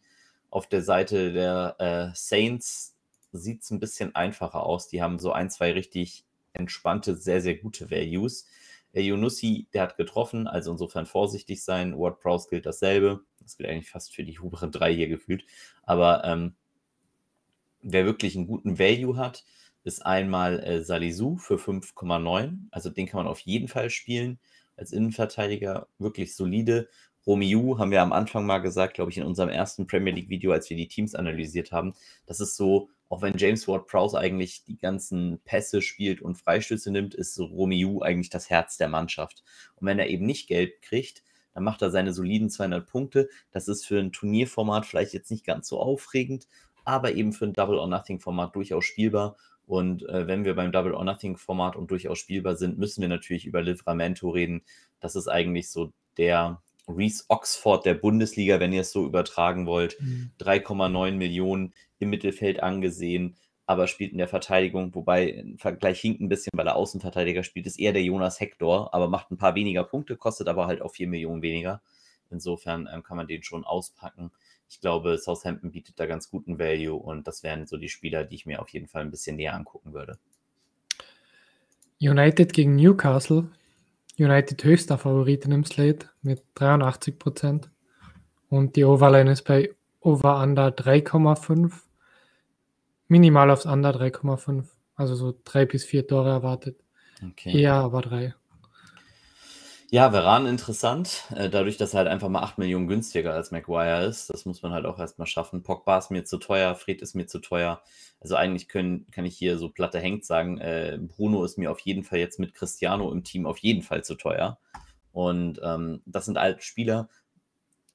Auf 0.50 0.68
der 0.68 0.82
Seite 0.82 1.32
der 1.32 1.76
äh, 1.80 2.14
Saints 2.14 2.96
sieht 3.32 3.62
es 3.62 3.70
ein 3.72 3.80
bisschen 3.80 4.14
einfacher 4.14 4.62
aus. 4.62 4.86
Die 4.86 5.02
haben 5.02 5.18
so 5.18 5.32
ein, 5.32 5.50
zwei 5.50 5.72
richtig 5.72 6.24
entspannte, 6.52 7.16
sehr, 7.16 7.40
sehr 7.40 7.56
gute 7.56 7.90
Values. 7.90 8.46
Der 8.94 9.02
Yunussi, 9.02 9.68
der 9.72 9.82
hat 9.82 9.96
getroffen, 9.96 10.46
also 10.46 10.72
insofern 10.72 11.06
vorsichtig 11.06 11.64
sein. 11.64 11.98
Ward 11.98 12.20
Prowse 12.20 12.48
gilt 12.50 12.66
dasselbe. 12.66 13.20
Das 13.40 13.56
gilt 13.56 13.68
eigentlich 13.68 13.90
fast 13.90 14.14
für 14.14 14.24
die 14.24 14.38
oberen 14.38 14.70
drei 14.70 14.94
hier 14.94 15.08
gefühlt. 15.08 15.44
Aber 15.82 16.24
ähm, 16.24 16.54
wer 17.82 18.04
wirklich 18.04 18.36
einen 18.36 18.46
guten 18.46 18.78
Value 18.78 19.16
hat, 19.16 19.44
ist 19.84 20.04
einmal 20.04 20.60
äh, 20.60 20.84
Salisu 20.84 21.36
für 21.36 21.56
5,9. 21.56 22.68
Also 22.70 22.90
den 22.90 23.06
kann 23.06 23.18
man 23.18 23.26
auf 23.26 23.40
jeden 23.40 23.68
Fall 23.68 23.90
spielen. 23.90 24.38
Als 24.76 24.92
Innenverteidiger 24.92 25.88
wirklich 25.98 26.34
solide. 26.34 26.88
Romeo 27.26 27.78
haben 27.78 27.90
wir 27.90 28.02
am 28.02 28.12
Anfang 28.12 28.46
mal 28.46 28.58
gesagt, 28.58 28.94
glaube 28.94 29.10
ich, 29.10 29.18
in 29.18 29.24
unserem 29.24 29.48
ersten 29.48 29.86
Premier 29.86 30.12
League-Video, 30.12 30.52
als 30.52 30.68
wir 30.70 30.76
die 30.76 30.88
Teams 30.88 31.14
analysiert 31.14 31.72
haben. 31.72 31.94
Das 32.26 32.40
ist 32.40 32.56
so, 32.56 32.90
auch 33.12 33.20
wenn 33.20 33.36
James 33.36 33.68
Ward-Prowse 33.68 34.18
eigentlich 34.18 34.64
die 34.64 34.78
ganzen 34.78 35.38
Pässe 35.44 35.82
spielt 35.82 36.22
und 36.22 36.36
Freistöße 36.36 36.90
nimmt, 36.90 37.14
ist 37.14 37.38
Romeo 37.38 38.00
eigentlich 38.00 38.30
das 38.30 38.48
Herz 38.48 38.78
der 38.78 38.88
Mannschaft. 38.88 39.44
Und 39.76 39.86
wenn 39.86 39.98
er 39.98 40.08
eben 40.08 40.24
nicht 40.24 40.48
gelb 40.48 40.80
kriegt, 40.80 41.22
dann 41.52 41.62
macht 41.62 41.82
er 41.82 41.90
seine 41.90 42.14
soliden 42.14 42.48
200 42.48 42.86
Punkte. 42.86 43.28
Das 43.50 43.68
ist 43.68 43.84
für 43.84 43.98
ein 43.98 44.12
Turnierformat 44.12 44.86
vielleicht 44.86 45.12
jetzt 45.12 45.30
nicht 45.30 45.44
ganz 45.44 45.68
so 45.68 45.78
aufregend, 45.78 46.48
aber 46.86 47.12
eben 47.12 47.34
für 47.34 47.44
ein 47.44 47.52
Double 47.52 47.76
or 47.76 47.86
Nothing 47.86 48.18
Format 48.18 48.56
durchaus 48.56 48.86
spielbar. 48.86 49.36
Und 49.66 50.08
äh, 50.08 50.26
wenn 50.26 50.46
wir 50.46 50.56
beim 50.56 50.72
Double 50.72 50.94
or 50.94 51.04
Nothing 51.04 51.36
Format 51.36 51.76
und 51.76 51.90
durchaus 51.90 52.18
spielbar 52.18 52.56
sind, 52.56 52.78
müssen 52.78 53.02
wir 53.02 53.10
natürlich 53.10 53.44
über 53.44 53.60
Livramento 53.60 54.30
reden. 54.30 54.62
Das 55.00 55.16
ist 55.16 55.28
eigentlich 55.28 55.70
so 55.70 55.92
der 56.16 56.62
Reese 56.88 57.24
Oxford 57.28 57.84
der 57.84 57.94
Bundesliga, 57.94 58.60
wenn 58.60 58.72
ihr 58.72 58.82
es 58.82 58.92
so 58.92 59.06
übertragen 59.06 59.66
wollt. 59.66 60.00
Mhm. 60.00 60.32
3,9 60.38 61.12
Millionen 61.12 61.74
im 61.98 62.10
Mittelfeld 62.10 62.62
angesehen, 62.62 63.36
aber 63.66 63.86
spielt 63.86 64.12
in 64.12 64.18
der 64.18 64.28
Verteidigung, 64.28 64.94
wobei 64.94 65.28
im 65.28 65.58
Vergleich 65.58 66.00
hinkt 66.00 66.20
ein 66.20 66.28
bisschen, 66.28 66.50
weil 66.54 66.66
er 66.66 66.76
Außenverteidiger 66.76 67.44
spielt, 67.44 67.66
ist 67.66 67.78
eher 67.78 67.92
der 67.92 68.02
Jonas 68.02 68.40
Hector, 68.40 68.92
aber 68.92 69.08
macht 69.08 69.30
ein 69.30 69.38
paar 69.38 69.54
weniger 69.54 69.84
Punkte, 69.84 70.16
kostet 70.16 70.48
aber 70.48 70.66
halt 70.66 70.82
auch 70.82 70.92
4 70.92 71.08
Millionen 71.08 71.42
weniger. 71.42 71.80
Insofern 72.30 72.88
ähm, 72.92 73.02
kann 73.02 73.16
man 73.16 73.28
den 73.28 73.42
schon 73.42 73.64
auspacken. 73.64 74.32
Ich 74.68 74.80
glaube, 74.80 75.18
Southampton 75.18 75.70
bietet 75.70 76.00
da 76.00 76.06
ganz 76.06 76.30
guten 76.30 76.58
Value 76.58 76.94
und 76.94 77.28
das 77.28 77.42
wären 77.42 77.66
so 77.66 77.76
die 77.76 77.90
Spieler, 77.90 78.24
die 78.24 78.36
ich 78.36 78.46
mir 78.46 78.60
auf 78.60 78.70
jeden 78.70 78.88
Fall 78.88 79.02
ein 79.02 79.10
bisschen 79.10 79.36
näher 79.36 79.54
angucken 79.54 79.92
würde. 79.92 80.18
United 82.00 82.52
gegen 82.52 82.74
Newcastle. 82.74 83.48
United 84.18 84.62
höchster 84.64 84.98
Favoriten 84.98 85.52
im 85.52 85.64
Slate 85.64 86.08
mit 86.22 86.42
83 86.54 87.18
Prozent. 87.18 87.70
Und 88.48 88.76
die 88.76 88.84
Overline 88.84 89.32
ist 89.32 89.42
bei 89.42 89.74
Over 90.00 90.40
Under 90.42 90.68
3,5. 90.68 91.72
Minimal 93.08 93.50
aufs 93.50 93.66
Under 93.66 93.90
3,5. 93.90 94.64
Also 94.94 95.14
so 95.14 95.34
drei 95.44 95.64
bis 95.64 95.84
vier 95.84 96.06
Tore 96.06 96.30
erwartet. 96.30 96.76
Okay. 97.24 97.62
Eher 97.62 97.74
aber 97.74 98.02
drei. 98.02 98.34
Ja, 99.94 100.10
Veran 100.10 100.46
interessant, 100.46 101.24
äh, 101.36 101.50
dadurch, 101.50 101.76
dass 101.76 101.92
er 101.92 101.98
halt 101.98 102.08
einfach 102.08 102.30
mal 102.30 102.40
8 102.40 102.56
Millionen 102.56 102.88
günstiger 102.88 103.34
als 103.34 103.50
Maguire 103.50 104.06
ist. 104.06 104.30
Das 104.30 104.46
muss 104.46 104.62
man 104.62 104.72
halt 104.72 104.86
auch 104.86 104.98
erstmal 104.98 105.26
schaffen. 105.26 105.62
Pogba 105.62 105.98
ist 105.98 106.10
mir 106.10 106.24
zu 106.24 106.38
teuer, 106.38 106.74
Fred 106.74 107.02
ist 107.02 107.14
mir 107.14 107.26
zu 107.26 107.40
teuer. 107.40 107.82
Also 108.18 108.34
eigentlich 108.36 108.68
können, 108.68 109.06
kann 109.10 109.26
ich 109.26 109.36
hier 109.36 109.58
so 109.58 109.68
platte 109.68 109.98
hängt 109.98 110.24
sagen, 110.24 110.56
äh, 110.56 110.98
Bruno 110.98 111.44
ist 111.44 111.58
mir 111.58 111.70
auf 111.70 111.78
jeden 111.80 112.04
Fall 112.04 112.20
jetzt 112.20 112.40
mit 112.40 112.54
Cristiano 112.54 113.12
im 113.12 113.22
Team 113.22 113.44
auf 113.44 113.58
jeden 113.58 113.82
Fall 113.82 114.02
zu 114.02 114.14
teuer. 114.14 114.58
Und 115.12 115.60
ähm, 115.62 116.00
das 116.06 116.24
sind 116.24 116.38
halt 116.38 116.62
Spieler, 116.62 117.10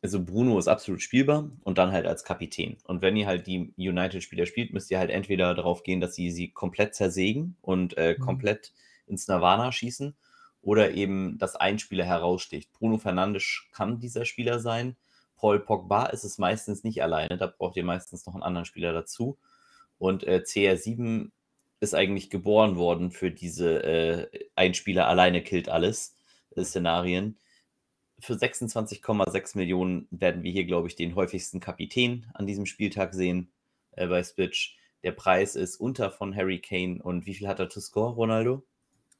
also 0.03 0.23
Bruno 0.23 0.59
ist 0.59 0.67
absolut 0.67 1.01
spielbar 1.01 1.49
und 1.63 1.79
dann 1.79 1.93
halt 1.93 2.05
als 2.05 2.23
Kapitän. 2.23 2.77
Und 2.83 3.01
wenn 3.01 3.17
ihr 3.17 3.25
halt 3.25 3.47
die 3.47 3.73
United-Spieler 3.75 4.45
spielt, 4.45 4.71
müsst 4.71 4.91
ihr 4.91 4.99
halt 4.99 5.09
entweder 5.09 5.55
darauf 5.55 5.81
gehen, 5.81 5.99
dass 5.99 6.13
sie 6.13 6.29
sie 6.29 6.49
komplett 6.51 6.93
zersägen 6.93 7.57
und 7.61 7.97
äh, 7.97 8.15
mhm. 8.15 8.21
komplett 8.21 8.71
ins 9.07 9.27
Nirvana 9.27 9.71
schießen 9.71 10.15
oder 10.67 10.91
eben, 10.91 11.37
dass 11.37 11.55
ein 11.55 11.79
Spieler 11.79 12.03
heraussticht. 12.03 12.73
Bruno 12.73 12.97
Fernandes 12.97 13.63
kann 13.71 13.99
dieser 13.99 14.25
Spieler 14.25 14.59
sein. 14.59 14.97
Paul 15.37 15.61
Pogba 15.61 16.07
ist 16.07 16.25
es 16.25 16.39
meistens 16.39 16.83
nicht 16.83 17.01
alleine, 17.01 17.37
da 17.37 17.47
braucht 17.47 17.77
ihr 17.77 17.85
meistens 17.85 18.25
noch 18.25 18.33
einen 18.33 18.43
anderen 18.43 18.65
Spieler 18.65 18.91
dazu. 18.91 19.37
Und 19.97 20.25
äh, 20.25 20.43
CR7 20.45 21.31
ist 21.79 21.95
eigentlich 21.95 22.29
geboren 22.29 22.75
worden 22.75 23.11
für 23.11 23.31
diese 23.31 23.81
äh, 23.81 24.27
ein 24.55 24.73
Spieler 24.73 25.07
alleine 25.07 25.41
killt 25.41 25.69
alles 25.69 26.17
äh, 26.57 26.65
Szenarien. 26.65 27.37
Für 28.19 28.33
26,6 28.33 29.55
Millionen 29.55 30.09
werden 30.11 30.43
wir 30.43 30.51
hier, 30.51 30.65
glaube 30.65 30.89
ich, 30.89 30.97
den 30.97 31.15
häufigsten 31.15 31.61
Kapitän 31.61 32.25
an 32.33 32.45
diesem 32.45 32.65
Spieltag 32.65 33.13
sehen 33.13 33.53
äh, 33.91 34.07
bei 34.07 34.21
Spitch. 34.21 34.75
Der 35.01 35.13
Preis 35.13 35.55
ist 35.55 35.77
unter 35.77 36.11
von 36.11 36.35
Harry 36.35 36.59
Kane. 36.59 37.01
Und 37.01 37.25
wie 37.25 37.35
viel 37.35 37.47
hat 37.47 37.61
er 37.61 37.69
to 37.69 37.79
score, 37.79 38.13
Ronaldo? 38.13 38.65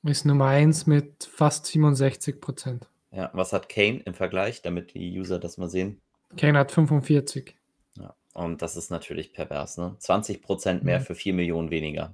Ist 0.08 0.24
Nummer 0.24 0.46
1 0.46 0.88
mit 0.88 1.26
fast 1.26 1.66
67 1.66 2.40
Prozent. 2.40 2.88
Ja, 3.12 3.30
was 3.34 3.52
hat 3.52 3.68
Kane 3.68 4.00
im 4.06 4.14
Vergleich, 4.14 4.62
damit 4.62 4.94
die 4.94 5.20
User 5.20 5.38
das 5.38 5.58
mal 5.58 5.70
sehen? 5.70 6.00
Kane 6.38 6.58
hat 6.58 6.72
45. 6.72 7.56
Ja, 7.98 8.16
und 8.34 8.62
das 8.62 8.78
ist 8.78 8.90
natürlich 8.90 9.34
pervers, 9.34 9.78
ne? 9.78 9.98
20 10.00 10.42
Prozent 10.42 10.84
mehr 10.84 11.00
mhm. 11.00 11.04
für 11.04 11.16
4 11.16 11.34
Millionen 11.34 11.72
weniger. 11.72 12.14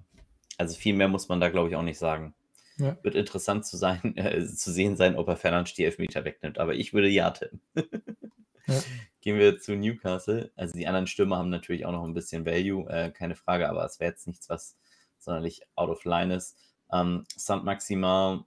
Also 0.57 0.75
viel 0.75 0.95
mehr 0.95 1.07
muss 1.07 1.29
man 1.29 1.39
da, 1.39 1.49
glaube 1.49 1.69
ich, 1.69 1.75
auch 1.75 1.83
nicht 1.83 1.99
sagen. 1.99 2.33
Ja. 2.77 2.97
Wird 3.03 3.13
interessant 3.13 3.67
zu, 3.67 3.77
sein, 3.77 4.01
äh, 4.17 4.43
zu 4.43 4.71
sehen 4.71 4.95
sein, 4.95 5.15
ob 5.15 5.27
er 5.27 5.37
Fernandes 5.37 5.75
die 5.75 5.85
Elfmeter 5.85 6.25
wegnimmt. 6.25 6.57
Aber 6.57 6.73
ich 6.73 6.95
würde 6.95 7.09
ja 7.09 7.29
tippen. 7.29 7.61
ja. 7.75 8.81
Gehen 9.21 9.37
wir 9.37 9.59
zu 9.59 9.75
Newcastle. 9.75 10.51
Also 10.55 10.73
die 10.75 10.87
anderen 10.87 11.05
Stürmer 11.05 11.37
haben 11.37 11.51
natürlich 11.51 11.85
auch 11.85 11.91
noch 11.91 12.03
ein 12.03 12.15
bisschen 12.15 12.43
Value, 12.47 12.89
äh, 12.89 13.11
keine 13.11 13.35
Frage, 13.35 13.69
aber 13.69 13.85
es 13.85 13.99
wäre 13.99 14.11
jetzt 14.11 14.25
nichts, 14.25 14.49
was 14.49 14.77
sonderlich 15.19 15.61
out 15.75 15.89
of 15.89 16.03
line 16.05 16.33
ist. 16.33 16.57
Ähm, 16.93 17.25
Saint 17.35 17.65
Maximin, 17.65 18.45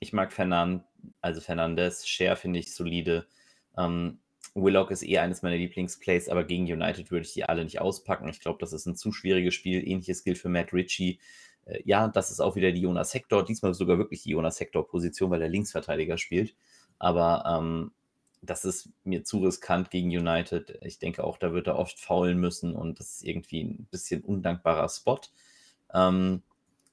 ich 0.00 0.12
mag 0.12 0.32
Fernand, 0.32 0.84
also 1.20 1.40
Fernandes, 1.40 2.06
Share 2.06 2.36
finde 2.36 2.58
ich 2.58 2.74
solide. 2.74 3.26
Ähm, 3.76 4.18
Willock 4.54 4.90
ist 4.90 5.02
eher 5.02 5.22
eines 5.22 5.42
meiner 5.42 5.56
Lieblingsplays, 5.56 6.28
aber 6.28 6.44
gegen 6.44 6.64
United 6.64 7.10
würde 7.10 7.26
ich 7.26 7.32
die 7.32 7.44
alle 7.44 7.64
nicht 7.64 7.80
auspacken. 7.80 8.28
Ich 8.28 8.40
glaube, 8.40 8.58
das 8.60 8.72
ist 8.72 8.86
ein 8.86 8.96
zu 8.96 9.12
schwieriges 9.12 9.54
Spiel. 9.54 9.86
Ähnliches 9.86 10.24
gilt 10.24 10.38
für 10.38 10.48
Matt 10.48 10.72
Ritchie. 10.72 11.20
Äh, 11.66 11.80
ja, 11.84 12.08
das 12.08 12.30
ist 12.30 12.40
auch 12.40 12.56
wieder 12.56 12.72
die 12.72 12.80
Jonas 12.80 13.14
Hector. 13.14 13.44
Diesmal 13.44 13.74
sogar 13.74 13.98
wirklich 13.98 14.22
die 14.22 14.30
Jonas 14.30 14.58
Hector-Position, 14.60 15.30
weil 15.30 15.42
er 15.42 15.48
Linksverteidiger 15.48 16.18
spielt. 16.18 16.54
Aber 16.98 17.44
ähm, 17.46 17.92
das 18.42 18.64
ist 18.64 18.90
mir 19.04 19.24
zu 19.24 19.38
riskant 19.38 19.90
gegen 19.90 20.08
United. 20.08 20.78
Ich 20.82 20.98
denke 20.98 21.24
auch, 21.24 21.38
da 21.38 21.52
wird 21.52 21.66
er 21.66 21.78
oft 21.78 21.98
faulen 21.98 22.38
müssen 22.38 22.74
und 22.74 22.98
das 22.98 23.16
ist 23.16 23.24
irgendwie 23.24 23.62
ein 23.62 23.88
bisschen 23.90 24.22
undankbarer 24.22 24.88
Spot. 24.88 25.20
Ähm, 25.92 26.42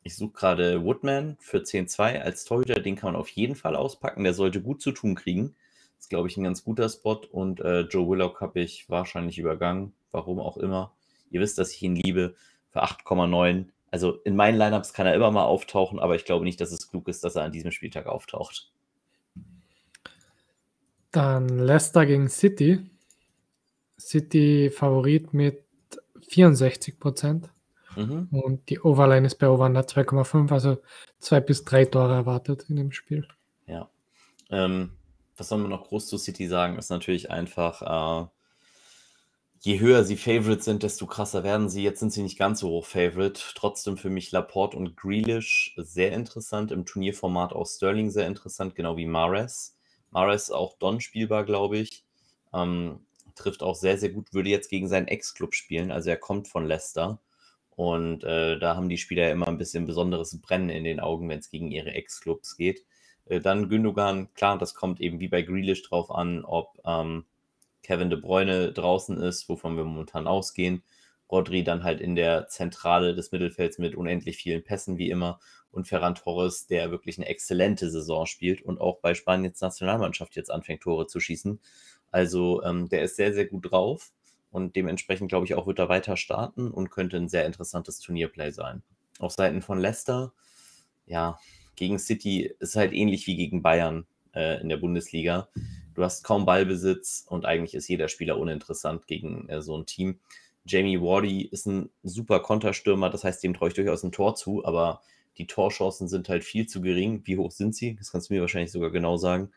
ich 0.06 0.16
suche 0.16 0.34
gerade 0.34 0.84
Woodman 0.86 1.36
für 1.40 1.58
10-2 1.58 2.22
als 2.22 2.46
Torhüter. 2.46 2.80
Den 2.80 2.96
kann 2.96 3.12
man 3.14 3.20
auf 3.20 3.30
jeden 3.30 3.56
Fall 3.56 3.76
auspacken. 3.76 4.24
Der 4.24 4.36
sollte 4.36 4.62
gut 4.62 4.80
zu 4.80 4.92
tun 4.92 5.16
kriegen. 5.16 5.56
Ist, 6.00 6.12
glaube 6.12 6.28
ich, 6.28 6.38
ein 6.38 6.44
ganz 6.44 6.64
guter 6.64 6.88
Spot. 6.90 7.22
Und 7.32 7.60
äh, 7.60 7.82
Joe 7.82 8.08
Willock 8.08 8.40
habe 8.40 8.60
ich 8.60 8.88
wahrscheinlich 8.88 9.40
übergangen. 9.40 9.94
Warum 10.12 10.40
auch 10.40 10.58
immer. 10.58 10.94
Ihr 11.32 11.42
wisst, 11.42 11.58
dass 11.58 11.72
ich 11.72 11.82
ihn 11.82 11.96
liebe. 11.96 12.36
Für 12.70 12.84
8,9. 12.84 13.66
Also 13.90 14.20
in 14.26 14.36
meinen 14.36 14.60
Lineups 14.60 14.94
kann 14.94 15.08
er 15.08 15.16
immer 15.16 15.32
mal 15.32 15.46
auftauchen, 15.46 16.00
aber 16.00 16.16
ich 16.16 16.26
glaube 16.26 16.46
nicht, 16.46 16.62
dass 16.62 16.72
es 16.72 16.88
klug 16.88 17.08
ist, 17.08 17.24
dass 17.24 17.36
er 17.36 17.44
an 17.44 17.52
diesem 17.52 17.72
Spieltag 17.72 18.06
auftaucht. 18.06 18.72
Dann 21.12 21.50
Leicester 21.58 22.06
gegen 22.06 22.30
City. 22.30 22.92
City 24.00 24.70
Favorit 24.70 25.34
mit 25.34 25.64
64 26.28 27.00
Prozent. 27.00 27.50
Mhm. 27.96 28.28
Und 28.32 28.70
die 28.70 28.80
Overline 28.80 29.26
ist 29.26 29.36
bei 29.36 29.50
Overunder 29.50 29.82
2,5, 29.82 30.52
also 30.52 30.78
zwei 31.20 31.40
bis 31.40 31.64
drei 31.64 31.86
Tore 31.86 32.14
erwartet 32.14 32.66
in 32.70 32.76
dem 32.76 32.92
Spiel. 32.92 33.28
Ja. 33.68 33.90
Ähm, 34.50 34.92
was 35.38 35.50
soll 35.50 35.60
man 35.60 35.70
noch 35.70 35.88
groß 35.88 36.08
zu 36.08 36.18
City 36.18 36.48
sagen, 36.48 36.78
ist 36.78 36.90
natürlich 36.90 37.32
einfach, 37.32 37.82
äh, 37.82 38.28
je 39.62 39.80
höher 39.80 40.04
sie 40.04 40.18
Favorite 40.18 40.62
sind, 40.62 40.84
desto 40.84 41.08
krasser 41.08 41.44
werden 41.44 41.70
sie. 41.70 41.84
Jetzt 41.84 42.00
sind 42.00 42.14
sie 42.14 42.24
nicht 42.24 42.38
ganz 42.38 42.60
so 42.60 42.70
hoch 42.70 42.86
Favorite. 42.86 43.42
Trotzdem 43.56 43.98
für 43.98 44.10
mich 44.10 44.32
Laporte 44.32 44.78
und 44.78 44.96
Grealish 44.96 45.74
sehr 45.78 46.12
interessant. 46.14 46.72
Im 46.72 46.86
Turnierformat 46.86 47.54
auch 47.54 47.66
Sterling 47.66 48.12
sehr 48.12 48.28
interessant, 48.28 48.76
genau 48.76 48.96
wie 48.98 49.08
Mares. 49.08 49.76
Mares 50.12 50.52
auch 50.52 50.78
Don 50.78 51.02
spielbar, 51.02 51.44
glaube 51.44 51.78
ich. 51.78 52.06
Ähm, 52.54 53.00
trifft 53.36 53.64
auch 53.64 53.76
sehr, 53.76 53.98
sehr 53.98 54.10
gut. 54.10 54.34
Würde 54.34 54.50
jetzt 54.50 54.70
gegen 54.70 54.88
seinen 54.88 55.08
Ex-Club 55.08 55.54
spielen. 55.54 55.92
Also 55.92 56.10
er 56.10 56.18
kommt 56.18 56.48
von 56.48 56.66
Leicester. 56.66 57.20
Und 57.76 58.24
äh, 58.24 58.58
da 58.58 58.76
haben 58.76 58.90
die 58.90 58.98
Spieler 58.98 59.32
immer 59.32 59.48
ein 59.48 59.58
bisschen 59.58 59.86
besonderes 59.86 60.40
Brennen 60.42 60.70
in 60.70 60.86
den 60.86 61.00
Augen, 61.00 61.28
wenn 61.28 61.40
es 61.40 61.50
gegen 61.50 61.72
ihre 61.72 61.92
Ex-Clubs 61.92 62.56
geht. 62.56 62.86
Äh, 63.26 63.42
dann 63.42 63.70
Gündogan, 63.70 64.34
klar, 64.34 64.58
das 64.58 64.74
kommt 64.74 65.02
eben 65.02 65.20
wie 65.20 65.28
bei 65.28 65.42
Grealish 65.42 65.84
drauf 65.84 66.10
an, 66.12 66.46
ob 66.46 66.80
ähm, 66.86 67.26
Kevin 67.84 68.10
de 68.10 68.20
Bruyne 68.20 68.72
draußen 68.72 69.18
ist, 69.18 69.50
wovon 69.50 69.78
wir 69.78 69.84
momentan 69.84 70.28
ausgehen. 70.28 70.84
Rodri 71.30 71.64
dann 71.64 71.84
halt 71.84 72.02
in 72.02 72.16
der 72.16 72.48
Zentrale 72.48 73.16
des 73.16 73.32
Mittelfelds 73.32 73.78
mit 73.78 73.96
unendlich 73.96 74.38
vielen 74.38 74.64
Pässen 74.64 74.98
wie 74.98 75.10
immer 75.10 75.40
und 75.72 75.88
Ferran 75.88 76.16
Torres, 76.16 76.68
der 76.68 76.92
wirklich 76.92 77.18
eine 77.18 77.28
exzellente 77.28 77.90
Saison 77.90 78.26
spielt 78.26 78.62
und 78.62 78.80
auch 78.80 79.00
bei 79.00 79.14
Spaniens 79.14 79.60
Nationalmannschaft 79.60 80.36
jetzt 80.36 80.52
anfängt, 80.52 80.82
Tore 80.82 81.08
zu 81.08 81.20
schießen. 81.20 81.60
Also 82.12 82.64
ähm, 82.64 82.88
der 82.90 83.04
ist 83.04 83.18
sehr, 83.18 83.34
sehr 83.34 83.46
gut 83.46 83.72
drauf. 83.72 84.12
Und 84.56 84.78
dementsprechend, 84.78 85.28
glaube 85.28 85.46
ich, 85.46 85.54
auch 85.54 85.68
wird 85.68 85.80
er 85.80 85.90
weiter 85.90 86.16
starten 86.16 86.72
und 86.72 86.90
könnte 86.90 87.18
ein 87.18 87.28
sehr 87.28 87.46
interessantes 87.46 88.00
Turnierplay 88.00 88.52
sein. 88.52 88.84
Auf 89.20 89.34
Seiten 89.34 89.62
von 89.62 89.80
Leicester, 89.80 90.32
ja, 91.06 91.38
gegen 91.76 92.00
City 92.00 92.56
ist 92.62 92.78
halt 92.78 92.94
ähnlich 92.94 93.28
wie 93.28 93.36
gegen 93.36 93.62
Bayern 93.62 94.06
äh, 94.34 94.62
in 94.62 94.70
der 94.70 94.78
Bundesliga. 94.78 95.50
Du 95.94 96.04
hast 96.04 96.24
kaum 96.24 96.46
Ballbesitz 96.46 97.26
und 97.28 97.46
eigentlich 97.46 97.76
ist 97.76 97.90
jeder 97.90 98.08
Spieler 98.08 98.38
uninteressant 98.38 99.08
gegen 99.08 99.50
äh, 99.50 99.62
so 99.62 99.78
ein 99.78 99.86
Team. 99.88 100.22
Jamie 100.64 101.02
Wardy 101.02 101.42
ist 101.42 101.66
ein 101.66 101.90
super 102.04 102.40
Konterstürmer, 102.40 103.10
das 103.10 103.26
heißt, 103.26 103.44
dem 103.44 103.56
traue 103.56 103.68
ich 103.68 103.74
durchaus 103.74 104.04
ein 104.04 104.14
Tor 104.14 104.36
zu, 104.36 104.64
aber 104.64 105.02
die 105.38 105.48
Torchancen 105.48 106.08
sind 106.08 106.30
halt 106.30 106.46
viel 106.46 106.66
zu 106.66 106.80
gering. 106.80 107.24
Wie 107.26 107.38
hoch 107.38 107.52
sind 107.52 107.76
sie? 107.76 107.98
Das 107.98 108.14
kannst 108.14 108.30
du 108.30 108.34
mir 108.34 108.40
wahrscheinlich 108.40 108.72
sogar 108.72 108.92
genau 108.92 109.18
sagen. 109.18 109.52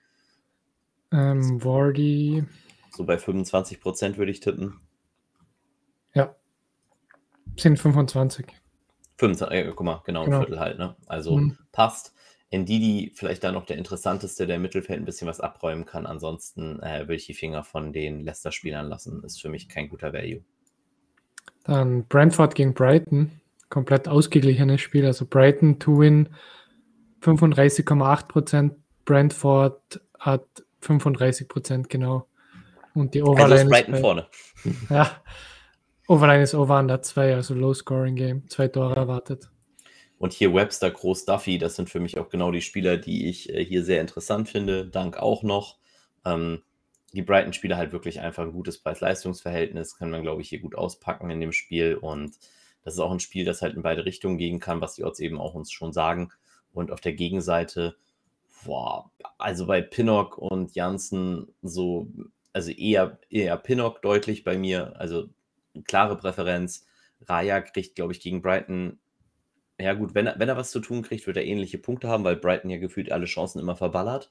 Ähm, 1.12 1.62
Wardy. 1.64 2.42
So 2.90 3.04
bei 3.04 3.16
25 3.16 3.80
Prozent 3.80 4.18
würde 4.18 4.32
ich 4.32 4.40
tippen. 4.40 4.80
Sind 7.58 7.78
25. 7.78 8.46
25, 9.18 9.58
äh, 9.58 9.72
guck 9.74 9.84
mal, 9.84 10.00
genau, 10.04 10.24
genau, 10.24 10.36
ein 10.36 10.42
Viertel 10.42 10.60
halt, 10.60 10.78
ne? 10.78 10.96
Also 11.06 11.36
mhm. 11.36 11.58
passt. 11.72 12.14
Ndidi 12.50 13.12
vielleicht 13.14 13.44
da 13.44 13.52
noch 13.52 13.66
der 13.66 13.76
interessanteste, 13.76 14.46
der 14.46 14.56
im 14.56 14.62
Mittelfeld 14.62 14.98
ein 14.98 15.04
bisschen 15.04 15.28
was 15.28 15.40
abräumen 15.40 15.84
kann. 15.84 16.06
Ansonsten 16.06 16.80
äh, 16.80 17.06
will 17.06 17.16
ich 17.16 17.26
die 17.26 17.34
Finger 17.34 17.62
von 17.62 17.92
den 17.92 18.20
Leicester-Spielern 18.24 18.88
lassen. 18.88 19.22
Ist 19.22 19.42
für 19.42 19.50
mich 19.50 19.68
kein 19.68 19.90
guter 19.90 20.14
Value. 20.14 20.42
Dann 21.64 22.04
Brentford 22.06 22.54
gegen 22.54 22.72
Brighton. 22.72 23.32
Komplett 23.68 24.08
ausgeglichenes 24.08 24.80
Spiel. 24.80 25.04
Also 25.04 25.26
Brighton 25.26 25.78
to 25.78 25.98
win 25.98 26.30
35,8%. 27.20 28.70
Brentford 29.04 30.00
hat 30.18 30.46
35 30.80 31.48
Prozent 31.48 31.90
genau. 31.90 32.26
Und 32.94 33.14
die 33.14 33.20
Also 33.20 33.32
Overline 33.32 33.62
ist 33.62 33.68
Brighton 33.68 33.92
bei, 33.92 34.00
vorne. 34.00 34.26
ja, 34.88 35.10
Overline 36.08 36.48
Over 36.54 36.78
Under 36.78 37.02
2, 37.02 37.34
also 37.34 37.52
Low 37.52 37.74
Scoring 37.74 38.16
Game, 38.16 38.48
zwei 38.48 38.68
Tore 38.68 38.96
erwartet. 38.96 39.50
Und 40.16 40.32
hier 40.32 40.54
Webster, 40.54 40.90
Groß, 40.90 41.26
Duffy, 41.26 41.58
das 41.58 41.76
sind 41.76 41.90
für 41.90 42.00
mich 42.00 42.18
auch 42.18 42.30
genau 42.30 42.50
die 42.50 42.62
Spieler, 42.62 42.96
die 42.96 43.28
ich 43.28 43.52
äh, 43.54 43.62
hier 43.62 43.84
sehr 43.84 44.00
interessant 44.00 44.48
finde. 44.48 44.86
Dank 44.86 45.18
auch 45.18 45.42
noch. 45.42 45.76
Ähm, 46.24 46.62
die 47.12 47.20
Brighton-Spieler 47.20 47.76
halt 47.76 47.92
wirklich 47.92 48.20
einfach 48.20 48.42
ein 48.42 48.52
gutes 48.52 48.78
Preis-Leistungs-Verhältnis, 48.78 49.96
kann 49.96 50.10
man, 50.10 50.22
glaube 50.22 50.40
ich, 50.40 50.48
hier 50.48 50.60
gut 50.60 50.74
auspacken 50.74 51.28
in 51.28 51.40
dem 51.40 51.52
Spiel. 51.52 51.94
Und 51.94 52.38
das 52.84 52.94
ist 52.94 53.00
auch 53.00 53.12
ein 53.12 53.20
Spiel, 53.20 53.44
das 53.44 53.60
halt 53.60 53.76
in 53.76 53.82
beide 53.82 54.06
Richtungen 54.06 54.38
gehen 54.38 54.60
kann, 54.60 54.80
was 54.80 54.94
die 54.94 55.04
Odds 55.04 55.20
eben 55.20 55.38
auch 55.38 55.54
uns 55.54 55.70
schon 55.70 55.92
sagen. 55.92 56.32
Und 56.72 56.90
auf 56.90 57.02
der 57.02 57.12
Gegenseite, 57.12 57.96
boah, 58.64 59.10
also 59.36 59.66
bei 59.66 59.82
Pinnock 59.82 60.38
und 60.38 60.74
Janssen 60.74 61.48
so, 61.60 62.08
also 62.54 62.70
eher, 62.70 63.18
eher 63.28 63.58
Pinnock 63.58 64.00
deutlich 64.00 64.42
bei 64.42 64.56
mir, 64.56 64.98
also 64.98 65.28
klare 65.84 66.16
Präferenz. 66.16 66.86
Raya 67.26 67.60
kriegt, 67.60 67.96
glaube 67.96 68.12
ich, 68.12 68.20
gegen 68.20 68.42
Brighton 68.42 68.98
ja, 69.80 69.94
gut, 69.94 70.14
wenn 70.14 70.26
er, 70.26 70.38
wenn 70.38 70.48
er 70.48 70.56
was 70.56 70.70
zu 70.72 70.80
tun 70.80 71.02
kriegt, 71.02 71.26
wird 71.26 71.36
er 71.36 71.44
ähnliche 71.44 71.78
Punkte 71.78 72.08
haben, 72.08 72.24
weil 72.24 72.36
Brighton 72.36 72.70
ja 72.70 72.78
gefühlt 72.78 73.12
alle 73.12 73.26
Chancen 73.26 73.60
immer 73.60 73.76
verballert. 73.76 74.30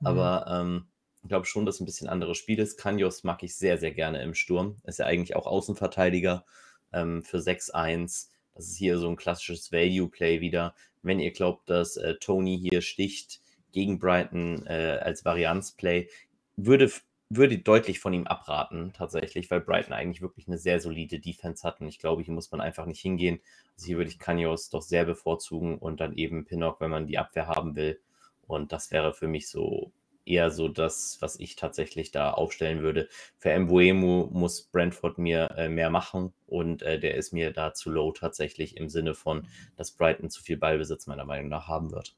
Mhm. 0.00 0.06
Aber 0.06 0.46
ähm, 0.48 0.86
ich 1.22 1.28
glaube 1.28 1.46
schon, 1.46 1.66
dass 1.66 1.76
es 1.76 1.80
ein 1.80 1.86
bisschen 1.86 2.08
anderes 2.08 2.36
Spiel 2.36 2.58
ist. 2.58 2.78
Kanyos 2.78 3.22
mag 3.22 3.42
ich 3.42 3.56
sehr, 3.56 3.78
sehr 3.78 3.92
gerne 3.92 4.22
im 4.22 4.34
Sturm. 4.34 4.80
Ist 4.84 4.98
ja 4.98 5.06
eigentlich 5.06 5.36
auch 5.36 5.46
Außenverteidiger 5.46 6.44
ähm, 6.92 7.22
für 7.22 7.38
6-1. 7.38 8.28
Das 8.54 8.66
ist 8.66 8.76
hier 8.76 8.98
so 8.98 9.08
ein 9.08 9.16
klassisches 9.16 9.70
Value-Play 9.70 10.40
wieder. 10.40 10.74
Wenn 11.02 11.20
ihr 11.20 11.30
glaubt, 11.30 11.70
dass 11.70 11.96
äh, 11.96 12.16
Tony 12.16 12.58
hier 12.58 12.82
sticht 12.82 13.40
gegen 13.70 14.00
Brighton 14.00 14.66
äh, 14.66 14.98
als 15.00 15.24
Varianz-Play, 15.24 16.08
würde 16.56 16.90
würde 17.30 17.58
deutlich 17.58 18.00
von 18.00 18.12
ihm 18.12 18.26
abraten, 18.26 18.92
tatsächlich, 18.94 19.50
weil 19.50 19.60
Brighton 19.60 19.92
eigentlich 19.92 20.22
wirklich 20.22 20.48
eine 20.48 20.58
sehr 20.58 20.80
solide 20.80 21.20
Defense 21.20 21.66
hat 21.66 21.80
und 21.80 21.88
ich 21.88 21.98
glaube, 21.98 22.22
hier 22.22 22.34
muss 22.34 22.50
man 22.50 22.60
einfach 22.60 22.86
nicht 22.86 23.00
hingehen. 23.00 23.40
Also 23.74 23.86
hier 23.86 23.96
würde 23.98 24.10
ich 24.10 24.18
Kanyos 24.18 24.70
doch 24.70 24.82
sehr 24.82 25.04
bevorzugen 25.04 25.78
und 25.78 26.00
dann 26.00 26.14
eben 26.14 26.44
Pinnock, 26.44 26.80
wenn 26.80 26.90
man 26.90 27.06
die 27.06 27.18
Abwehr 27.18 27.46
haben 27.48 27.76
will. 27.76 28.00
Und 28.46 28.72
das 28.72 28.90
wäre 28.90 29.12
für 29.12 29.28
mich 29.28 29.48
so 29.48 29.92
eher 30.24 30.50
so 30.50 30.68
das, 30.68 31.18
was 31.20 31.38
ich 31.38 31.56
tatsächlich 31.56 32.10
da 32.10 32.30
aufstellen 32.30 32.82
würde. 32.82 33.08
Für 33.38 33.58
Mbuemu 33.58 34.28
muss 34.30 34.62
Brentford 34.62 35.18
mir 35.18 35.50
äh, 35.56 35.68
mehr 35.68 35.90
machen 35.90 36.32
und 36.46 36.82
äh, 36.82 36.98
der 36.98 37.14
ist 37.14 37.32
mir 37.32 37.52
da 37.52 37.74
zu 37.74 37.90
low 37.90 38.12
tatsächlich 38.12 38.76
im 38.76 38.88
Sinne 38.88 39.14
von, 39.14 39.46
dass 39.76 39.90
Brighton 39.90 40.30
zu 40.30 40.42
viel 40.42 40.56
Ballbesitz 40.56 41.06
meiner 41.06 41.24
Meinung 41.24 41.48
nach 41.48 41.68
haben 41.68 41.90
wird. 41.90 42.14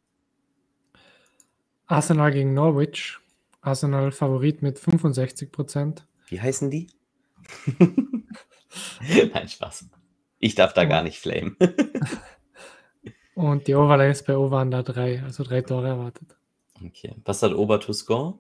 Arsenal 1.87 2.31
gegen 2.33 2.55
Norwich. 2.55 3.19
Arsenal 3.61 4.13
Favorit 4.13 4.63
mit 4.63 4.79
65 4.79 5.53
Prozent. 5.53 6.07
Wie 6.29 6.41
heißen 6.41 6.71
die? 6.71 6.89
Nein, 9.33 9.49
Spaß. 9.49 9.87
Ich 10.39 10.55
darf 10.55 10.73
da 10.73 10.85
gar 10.85 11.03
nicht 11.03 11.19
flamen. 11.19 11.57
Und 13.35 13.67
die 13.67 13.75
Overline 13.75 14.11
ist 14.11 14.27
bei 14.27 14.37
Over 14.37 14.61
Under 14.61 14.83
3, 14.83 15.23
also 15.23 15.45
drei 15.45 15.63
Tore 15.63 15.89
erwartet. 15.89 16.37
Okay. 16.85 17.15
Was 17.25 17.43
hat 17.43 17.55
Ober 17.55 17.81
to 17.81 17.93
score? 17.93 18.39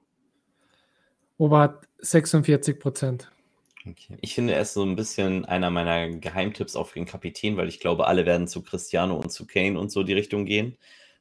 Ober 1.38 1.60
hat 1.60 1.88
46 1.98 2.78
Prozent. 2.78 3.30
Okay. 3.88 4.18
Ich 4.20 4.34
finde, 4.34 4.54
er 4.54 4.62
ist 4.62 4.74
so 4.74 4.82
ein 4.82 4.96
bisschen 4.96 5.46
einer 5.46 5.70
meiner 5.70 6.10
Geheimtipps 6.10 6.76
auch 6.76 6.88
für 6.88 6.98
den 6.98 7.06
Kapitän, 7.06 7.56
weil 7.56 7.68
ich 7.68 7.80
glaube, 7.80 8.06
alle 8.06 8.26
werden 8.26 8.46
zu 8.46 8.62
Cristiano 8.62 9.16
und 9.16 9.30
zu 9.30 9.46
Kane 9.46 9.78
und 9.78 9.90
so 9.90 10.02
die 10.02 10.12
Richtung 10.12 10.44
gehen. 10.44 10.76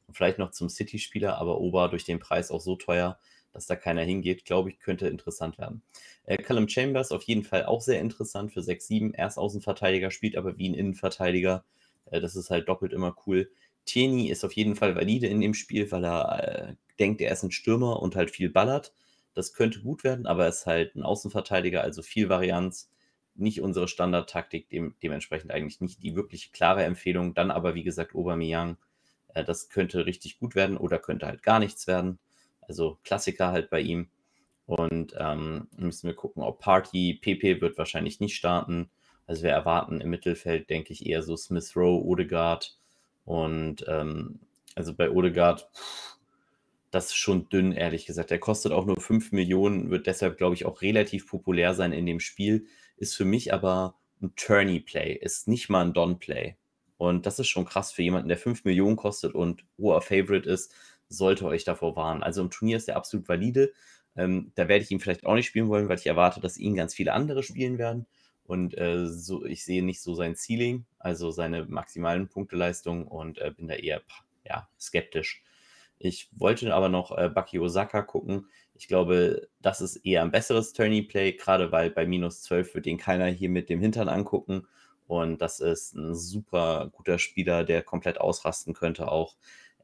Und 0.06 0.14
vielleicht 0.14 0.38
noch 0.38 0.50
zum 0.50 0.68
City-Spieler, 0.68 1.38
aber 1.38 1.58
Ober 1.58 1.88
durch 1.88 2.04
den 2.04 2.18
Preis 2.18 2.50
auch 2.50 2.60
so 2.60 2.76
teuer, 2.76 3.18
dass 3.52 3.66
da 3.66 3.76
keiner 3.76 4.02
hingeht, 4.02 4.44
glaube 4.44 4.70
ich, 4.70 4.78
könnte 4.78 5.08
interessant 5.08 5.58
werden. 5.58 5.82
Äh, 6.24 6.38
Callum 6.38 6.68
Chambers 6.68 7.12
auf 7.12 7.22
jeden 7.24 7.44
Fall 7.44 7.64
auch 7.64 7.80
sehr 7.80 8.00
interessant 8.00 8.52
für 8.52 8.60
6-7. 8.60 9.14
Er 9.14 9.26
ist 9.26 9.38
Außenverteidiger, 9.38 10.10
spielt 10.10 10.36
aber 10.36 10.58
wie 10.58 10.68
ein 10.68 10.74
Innenverteidiger. 10.74 11.64
Äh, 12.10 12.20
das 12.20 12.36
ist 12.36 12.50
halt 12.50 12.68
doppelt 12.68 12.92
immer 12.92 13.16
cool. 13.26 13.50
Tierney 13.84 14.28
ist 14.28 14.44
auf 14.44 14.52
jeden 14.52 14.76
Fall 14.76 14.94
valide 14.94 15.26
in 15.26 15.40
dem 15.40 15.54
Spiel, 15.54 15.90
weil 15.90 16.04
er 16.04 16.68
äh, 16.70 16.74
denkt, 16.98 17.20
er 17.20 17.32
ist 17.32 17.42
ein 17.42 17.50
Stürmer 17.50 18.00
und 18.00 18.16
halt 18.16 18.30
viel 18.30 18.50
ballert. 18.50 18.92
Das 19.34 19.52
könnte 19.52 19.80
gut 19.80 20.04
werden, 20.04 20.26
aber 20.26 20.44
er 20.44 20.50
ist 20.50 20.66
halt 20.66 20.94
ein 20.96 21.02
Außenverteidiger, 21.02 21.82
also 21.82 22.02
viel 22.02 22.28
Varianz. 22.28 22.90
Nicht 23.36 23.60
unsere 23.62 23.88
Standardtaktik, 23.88 24.68
dem, 24.68 24.96
dementsprechend 25.02 25.50
eigentlich 25.52 25.80
nicht 25.80 26.02
die 26.02 26.14
wirklich 26.14 26.52
klare 26.52 26.84
Empfehlung. 26.84 27.32
Dann 27.34 27.50
aber, 27.50 27.74
wie 27.74 27.84
gesagt, 27.84 28.14
Aubameyang, 28.14 28.76
äh, 29.34 29.44
das 29.44 29.68
könnte 29.70 30.06
richtig 30.06 30.38
gut 30.38 30.54
werden 30.54 30.76
oder 30.76 30.98
könnte 30.98 31.26
halt 31.26 31.42
gar 31.42 31.58
nichts 31.58 31.86
werden. 31.86 32.18
Also 32.70 33.00
Klassiker 33.02 33.50
halt 33.50 33.68
bei 33.68 33.80
ihm. 33.80 34.10
Und 34.64 35.12
ähm, 35.18 35.66
müssen 35.76 36.06
wir 36.06 36.14
gucken, 36.14 36.44
ob 36.44 36.60
Party, 36.60 37.18
PP 37.20 37.60
wird 37.60 37.76
wahrscheinlich 37.76 38.20
nicht 38.20 38.36
starten. 38.36 38.90
Also 39.26 39.42
wir 39.42 39.50
erwarten 39.50 40.00
im 40.00 40.08
Mittelfeld, 40.08 40.70
denke 40.70 40.92
ich, 40.92 41.04
eher 41.04 41.24
so 41.24 41.36
Smith 41.36 41.74
Rowe, 41.74 42.04
Odegaard. 42.04 42.78
Und 43.24 43.84
ähm, 43.88 44.38
also 44.76 44.94
bei 44.94 45.10
Odegaard, 45.10 45.68
das 46.92 47.06
ist 47.06 47.16
schon 47.16 47.48
dünn, 47.48 47.72
ehrlich 47.72 48.06
gesagt. 48.06 48.30
Der 48.30 48.38
kostet 48.38 48.70
auch 48.70 48.86
nur 48.86 49.00
5 49.00 49.32
Millionen, 49.32 49.90
wird 49.90 50.06
deshalb, 50.06 50.38
glaube 50.38 50.54
ich, 50.54 50.64
auch 50.64 50.80
relativ 50.80 51.26
populär 51.26 51.74
sein 51.74 51.90
in 51.90 52.06
dem 52.06 52.20
Spiel. 52.20 52.66
Ist 52.96 53.16
für 53.16 53.24
mich 53.24 53.52
aber 53.52 53.96
ein 54.22 54.32
Tourney-Play, 54.36 55.14
ist 55.14 55.48
nicht 55.48 55.70
mal 55.70 55.84
ein 55.84 55.92
Don-Play. 55.92 56.54
Und 56.98 57.26
das 57.26 57.40
ist 57.40 57.48
schon 57.48 57.64
krass 57.64 57.90
für 57.90 58.02
jemanden, 58.02 58.28
der 58.28 58.38
5 58.38 58.64
Millionen 58.64 58.94
kostet 58.94 59.34
und 59.34 59.64
hoher 59.76 60.02
Favorite 60.02 60.48
ist 60.48 60.72
sollte 61.10 61.44
euch 61.44 61.64
davor 61.64 61.96
warnen. 61.96 62.22
Also 62.22 62.40
im 62.40 62.50
Turnier 62.50 62.78
ist 62.78 62.88
er 62.88 62.96
absolut 62.96 63.28
valide. 63.28 63.72
Ähm, 64.16 64.52
da 64.54 64.68
werde 64.68 64.84
ich 64.84 64.90
ihn 64.90 65.00
vielleicht 65.00 65.26
auch 65.26 65.34
nicht 65.34 65.46
spielen 65.46 65.68
wollen, 65.68 65.88
weil 65.88 65.98
ich 65.98 66.06
erwarte, 66.06 66.40
dass 66.40 66.56
ihn 66.56 66.74
ganz 66.74 66.94
viele 66.94 67.12
andere 67.12 67.42
spielen 67.42 67.76
werden. 67.76 68.06
Und 68.44 68.76
äh, 68.78 69.06
so, 69.06 69.44
ich 69.44 69.64
sehe 69.64 69.84
nicht 69.84 70.02
so 70.02 70.14
sein 70.14 70.34
Ceiling, 70.34 70.86
also 70.98 71.30
seine 71.30 71.66
maximalen 71.66 72.28
Punkteleistung 72.28 73.06
und 73.06 73.38
äh, 73.38 73.52
bin 73.56 73.68
da 73.68 73.74
eher 73.74 74.02
ja, 74.44 74.68
skeptisch. 74.78 75.42
Ich 75.98 76.30
wollte 76.32 76.74
aber 76.74 76.88
noch 76.88 77.16
äh, 77.16 77.28
Baki 77.28 77.58
Osaka 77.58 78.02
gucken. 78.02 78.46
Ich 78.74 78.88
glaube, 78.88 79.48
das 79.60 79.80
ist 79.82 79.96
eher 79.96 80.22
ein 80.22 80.30
besseres 80.30 80.72
Tourney-Play, 80.72 81.34
gerade 81.34 81.70
weil 81.70 81.90
bei 81.90 82.06
minus 82.06 82.42
12 82.42 82.74
wird 82.74 82.86
den 82.86 82.96
keiner 82.96 83.26
hier 83.26 83.50
mit 83.50 83.68
dem 83.68 83.80
Hintern 83.80 84.08
angucken. 84.08 84.66
Und 85.06 85.42
das 85.42 85.60
ist 85.60 85.94
ein 85.94 86.14
super 86.14 86.88
guter 86.92 87.18
Spieler, 87.18 87.64
der 87.64 87.82
komplett 87.82 88.20
ausrasten 88.20 88.74
könnte 88.74 89.10
auch. 89.12 89.36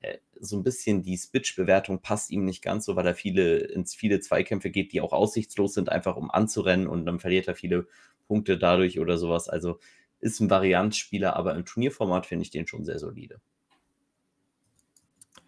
Äh, 0.06 0.18
so 0.38 0.56
ein 0.56 0.62
bisschen 0.62 1.02
die 1.02 1.16
Spitch-Bewertung 1.16 2.02
passt 2.02 2.30
ihm 2.30 2.44
nicht 2.44 2.62
ganz 2.62 2.84
so, 2.84 2.94
weil 2.94 3.06
er 3.06 3.14
viele 3.14 3.56
ins 3.58 3.94
viele 3.94 4.20
Zweikämpfe 4.20 4.70
geht, 4.70 4.92
die 4.92 5.00
auch 5.00 5.12
aussichtslos 5.12 5.72
sind, 5.74 5.88
einfach 5.88 6.16
um 6.16 6.30
anzurennen 6.30 6.86
und 6.86 7.06
dann 7.06 7.20
verliert 7.20 7.48
er 7.48 7.54
viele 7.54 7.86
Punkte 8.26 8.58
dadurch 8.58 9.00
oder 9.00 9.16
sowas. 9.16 9.48
Also 9.48 9.78
ist 10.20 10.40
ein 10.40 10.50
Varianzspieler, 10.50 11.36
aber 11.36 11.54
im 11.54 11.64
Turnierformat 11.64 12.26
finde 12.26 12.42
ich 12.42 12.50
den 12.50 12.66
schon 12.66 12.84
sehr 12.84 12.98
solide. 12.98 13.40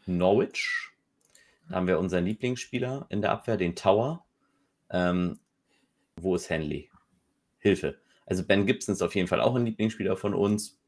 Norwich, 0.07 0.89
da 1.69 1.77
haben 1.77 1.87
wir 1.87 1.99
unseren 1.99 2.25
Lieblingsspieler 2.25 3.07
in 3.11 3.21
der 3.21 3.33
Abwehr, 3.33 3.57
den 3.57 3.77
Tower. 3.77 4.25
Ähm, 4.91 5.39
wo 6.17 6.35
ist 6.35 6.49
Henley? 6.49 6.91
Hilfe. 7.59 8.01
Also 8.25 8.45
Ben 8.45 8.67
Gibson 8.67 8.95
ist 8.95 9.03
auf 9.03 9.15
jeden 9.15 9.29
Fall 9.29 9.41
auch 9.41 9.55
ein 9.55 9.67
Lieblingsspieler 9.67 10.17
von 10.17 10.35
uns. 10.35 10.79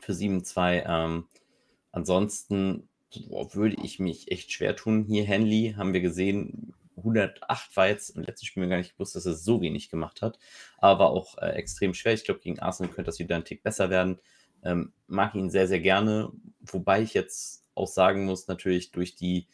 Für 0.00 0.12
7-2. 0.12 0.84
Ähm, 0.86 1.28
Ansonsten 1.92 2.88
boah, 3.28 3.54
würde 3.54 3.76
ich 3.82 3.98
mich 3.98 4.30
echt 4.30 4.52
schwer 4.52 4.76
tun. 4.76 5.04
Hier 5.04 5.24
Henley 5.24 5.74
haben 5.76 5.92
wir 5.92 6.00
gesehen, 6.00 6.74
108 6.96 7.76
war 7.76 7.88
jetzt 7.88 8.10
im 8.10 8.22
letzten 8.22 8.46
Spiel 8.46 8.68
gar 8.68 8.76
nicht 8.76 8.92
gewusst, 8.92 9.16
dass 9.16 9.26
er 9.26 9.34
so 9.34 9.60
wenig 9.60 9.90
gemacht 9.90 10.22
hat, 10.22 10.38
aber 10.78 11.10
auch 11.10 11.38
äh, 11.38 11.50
extrem 11.50 11.94
schwer. 11.94 12.12
Ich 12.12 12.24
glaube, 12.24 12.40
gegen 12.40 12.58
Arsenal 12.58 12.92
könnte 12.92 13.08
das 13.08 13.18
wieder 13.18 13.36
ein 13.36 13.44
Tick 13.44 13.62
besser 13.62 13.90
werden. 13.90 14.18
Ähm, 14.62 14.92
mag 15.06 15.34
ihn 15.34 15.50
sehr, 15.50 15.66
sehr 15.66 15.80
gerne, 15.80 16.30
wobei 16.60 17.02
ich 17.02 17.14
jetzt 17.14 17.64
auch 17.74 17.88
sagen 17.88 18.26
muss, 18.26 18.46
natürlich 18.46 18.90
durch 18.90 19.16
die 19.16 19.46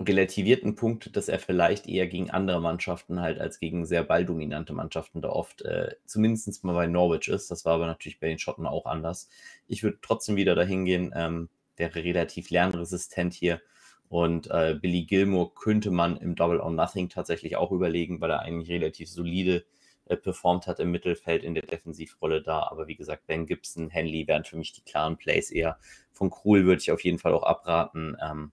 relativierten 0.00 0.74
Punkte, 0.74 1.10
dass 1.10 1.28
er 1.28 1.38
vielleicht 1.38 1.86
eher 1.86 2.08
gegen 2.08 2.30
andere 2.30 2.60
Mannschaften 2.60 3.20
halt 3.20 3.40
als 3.40 3.60
gegen 3.60 3.86
sehr 3.86 4.02
balldominante 4.02 4.72
Mannschaften 4.72 5.22
da 5.22 5.28
oft 5.28 5.62
äh, 5.62 5.94
zumindest 6.04 6.64
mal 6.64 6.74
bei 6.74 6.86
Norwich 6.86 7.28
ist. 7.28 7.50
Das 7.50 7.64
war 7.64 7.74
aber 7.74 7.86
natürlich 7.86 8.18
bei 8.18 8.28
den 8.28 8.38
Schotten 8.38 8.66
auch 8.66 8.86
anders. 8.86 9.28
Ich 9.68 9.82
würde 9.82 9.98
trotzdem 10.02 10.36
wieder 10.36 10.54
dahin 10.56 10.84
gehen, 10.84 11.12
ähm, 11.14 11.48
wäre 11.76 11.94
relativ 11.94 12.50
lernresistent 12.50 13.34
hier. 13.34 13.60
Und 14.08 14.50
äh, 14.50 14.76
Billy 14.80 15.04
Gilmore 15.04 15.52
könnte 15.54 15.90
man 15.90 16.16
im 16.16 16.34
Double 16.34 16.60
or 16.60 16.70
Nothing 16.70 17.08
tatsächlich 17.08 17.56
auch 17.56 17.70
überlegen, 17.70 18.20
weil 18.20 18.30
er 18.30 18.40
eigentlich 18.40 18.70
relativ 18.70 19.08
solide 19.08 19.64
äh, 20.06 20.16
performt 20.16 20.66
hat 20.66 20.80
im 20.80 20.90
Mittelfeld 20.90 21.44
in 21.44 21.54
der 21.54 21.64
Defensivrolle 21.64 22.42
da. 22.42 22.68
Aber 22.70 22.88
wie 22.88 22.96
gesagt, 22.96 23.26
Ben 23.26 23.46
Gibson, 23.46 23.90
Henley 23.90 24.26
wären 24.26 24.44
für 24.44 24.56
mich 24.56 24.72
die 24.72 24.82
klaren 24.82 25.16
Plays 25.16 25.50
eher. 25.50 25.78
Von 26.12 26.30
Krul 26.30 26.66
würde 26.66 26.82
ich 26.82 26.92
auf 26.92 27.02
jeden 27.02 27.18
Fall 27.18 27.32
auch 27.32 27.44
abraten. 27.44 28.16
Ähm, 28.22 28.52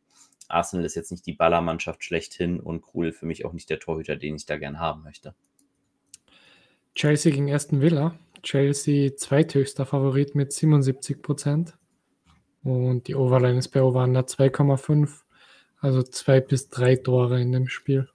Arsenal 0.53 0.85
ist 0.85 0.95
jetzt 0.95 1.11
nicht 1.11 1.25
die 1.25 1.33
Ballermannschaft 1.33 2.03
schlechthin 2.03 2.59
und 2.59 2.81
Krul 2.81 3.11
für 3.11 3.25
mich 3.25 3.45
auch 3.45 3.53
nicht 3.53 3.69
der 3.69 3.79
Torhüter, 3.79 4.15
den 4.15 4.35
ich 4.35 4.45
da 4.45 4.57
gern 4.57 4.79
haben 4.79 5.03
möchte. 5.03 5.33
Chelsea 6.95 7.31
gegen 7.31 7.53
Aston 7.53 7.81
Villa. 7.81 8.15
Chelsea 8.43 9.15
zweithöchster 9.15 9.85
Favorit 9.85 10.35
mit 10.35 10.51
77 10.51 11.21
Prozent. 11.21 11.77
Und 12.63 13.07
die 13.07 13.15
Overline 13.15 13.57
ist 13.57 13.69
bei 13.69 13.81
Over 13.81 14.03
2,5. 14.03 15.21
Also 15.79 16.03
zwei 16.03 16.41
bis 16.41 16.69
drei 16.69 16.95
Tore 16.95 17.41
in 17.41 17.51
dem 17.51 17.67
Spiel. 17.67 18.07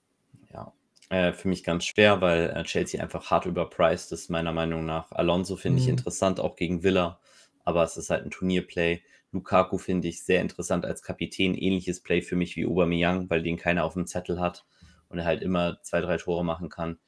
Ja, 0.53 0.73
äh, 1.09 1.33
für 1.33 1.49
mich 1.49 1.65
ganz 1.65 1.85
schwer, 1.85 2.21
weil 2.21 2.51
äh, 2.51 2.63
Chelsea 2.63 3.03
einfach 3.03 3.31
hart 3.31 3.47
überpriced 3.47 4.13
ist, 4.13 4.31
meiner 4.31 4.53
Meinung 4.53 4.85
nach. 4.85 5.11
Alonso 5.11 5.57
finde 5.57 5.81
ich 5.81 5.87
Mhm. 5.87 5.93
interessant, 5.93 6.39
auch 6.39 6.55
gegen 6.55 6.83
Villa, 6.85 7.19
aber 7.65 7.83
es 7.83 7.97
ist 7.97 8.11
halt 8.11 8.25
ein 8.25 8.31
Turnierplay. 8.31 9.03
Lukaku 9.37 9.77
finde 9.79 10.09
ich 10.09 10.25
sehr 10.25 10.41
interessant 10.41 10.85
als 10.85 11.03
Kapitän. 11.03 11.55
Ähnliches 11.55 12.01
Play 12.01 12.23
für 12.23 12.37
mich 12.37 12.57
wie 12.57 12.67
Aubameyang, 12.67 13.29
weil 13.29 13.43
den 13.43 13.59
keiner 13.59 13.85
auf 13.85 13.93
dem 13.93 14.07
Zettel 14.07 14.41
hat 14.41 14.65
und 15.09 15.19
er 15.19 15.25
halt 15.27 15.43
immer 15.43 15.79
zwei, 15.83 16.01
drei 16.01 16.17
Tore 16.17 16.45
machen 16.45 16.69
kann. 16.69 16.99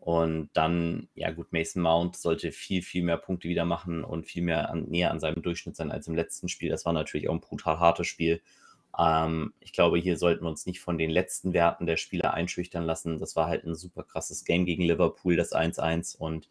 Und 0.00 0.50
dann, 0.52 1.08
ja 1.14 1.30
gut, 1.30 1.52
Mason 1.52 1.82
Mount 1.82 2.16
sollte 2.16 2.52
viel, 2.52 2.82
viel 2.82 3.02
mehr 3.02 3.16
Punkte 3.16 3.48
wieder 3.48 3.64
machen 3.64 4.04
und 4.04 4.26
viel 4.26 4.42
mehr 4.42 4.70
an, 4.70 4.84
näher 4.84 5.10
an 5.10 5.20
seinem 5.20 5.42
Durchschnitt 5.42 5.76
sein 5.76 5.90
als 5.90 6.06
im 6.06 6.14
letzten 6.14 6.48
Spiel. 6.48 6.70
Das 6.70 6.84
war 6.84 6.92
natürlich 6.92 7.28
auch 7.28 7.34
ein 7.34 7.40
brutal 7.40 7.80
hartes 7.80 8.06
Spiel. 8.06 8.40
Ähm, 8.98 9.52
ich 9.60 9.72
glaube, 9.72 9.98
hier 9.98 10.16
sollten 10.16 10.44
wir 10.44 10.50
uns 10.50 10.66
nicht 10.66 10.80
von 10.80 10.98
den 10.98 11.10
letzten 11.10 11.52
Werten 11.54 11.86
der 11.86 11.96
Spieler 11.96 12.34
einschüchtern 12.34 12.84
lassen. 12.84 13.18
Das 13.18 13.36
war 13.36 13.46
halt 13.46 13.64
ein 13.64 13.74
super 13.74 14.04
krasses 14.04 14.44
Game 14.44 14.64
gegen 14.64 14.82
Liverpool, 14.82 15.36
das 15.36 15.52
1-1 15.52 16.16
und 16.16 16.48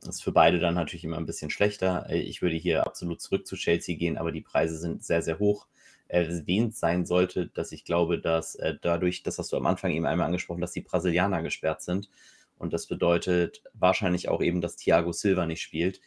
das 0.00 0.16
ist 0.16 0.24
für 0.24 0.32
beide 0.32 0.60
dann 0.60 0.74
natürlich 0.74 1.04
immer 1.04 1.16
ein 1.16 1.26
bisschen 1.26 1.50
schlechter. 1.50 2.08
Ich 2.10 2.40
würde 2.40 2.56
hier 2.56 2.86
absolut 2.86 3.20
zurück 3.20 3.46
zu 3.46 3.56
Chelsea 3.56 3.96
gehen, 3.96 4.16
aber 4.16 4.32
die 4.32 4.40
Preise 4.40 4.78
sind 4.78 5.04
sehr, 5.04 5.22
sehr 5.22 5.38
hoch. 5.38 5.66
Erwähnt 6.06 6.76
sein 6.76 7.04
sollte, 7.04 7.48
dass 7.48 7.72
ich 7.72 7.84
glaube, 7.84 8.18
dass 8.20 8.54
äh, 8.54 8.76
dadurch, 8.80 9.22
das 9.22 9.38
hast 9.38 9.52
du 9.52 9.56
am 9.56 9.66
Anfang 9.66 9.90
eben 9.90 10.06
einmal 10.06 10.26
angesprochen, 10.26 10.60
dass 10.60 10.72
die 10.72 10.80
Brasilianer 10.80 11.42
gesperrt 11.42 11.82
sind. 11.82 12.08
Und 12.56 12.72
das 12.72 12.86
bedeutet 12.86 13.62
wahrscheinlich 13.74 14.28
auch 14.28 14.40
eben, 14.40 14.60
dass 14.60 14.76
Thiago 14.76 15.12
Silva 15.12 15.46
nicht 15.46 15.60
spielt. 15.60 16.00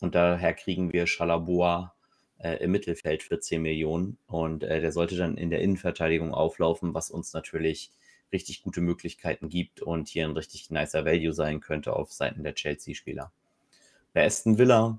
Und 0.00 0.14
daher 0.14 0.52
kriegen 0.52 0.92
wir 0.92 1.06
Chalaboa 1.06 1.94
äh, 2.38 2.56
im 2.56 2.72
Mittelfeld 2.72 3.22
für 3.22 3.40
10 3.40 3.62
Millionen. 3.62 4.18
Und 4.26 4.62
äh, 4.64 4.80
der 4.80 4.92
sollte 4.92 5.16
dann 5.16 5.36
in 5.36 5.50
der 5.50 5.60
Innenverteidigung 5.60 6.34
auflaufen, 6.34 6.94
was 6.94 7.10
uns 7.10 7.32
natürlich 7.32 7.92
richtig 8.32 8.62
gute 8.62 8.80
Möglichkeiten 8.80 9.48
gibt 9.48 9.82
und 9.82 10.08
hier 10.08 10.24
ein 10.24 10.32
richtig 10.32 10.70
nicer 10.70 11.04
Value 11.04 11.32
sein 11.32 11.60
könnte 11.60 11.94
auf 11.94 12.12
Seiten 12.12 12.42
der 12.42 12.54
Chelsea-Spieler. 12.54 13.32
Bei 14.12 14.24
Aston 14.24 14.58
Villa 14.58 14.98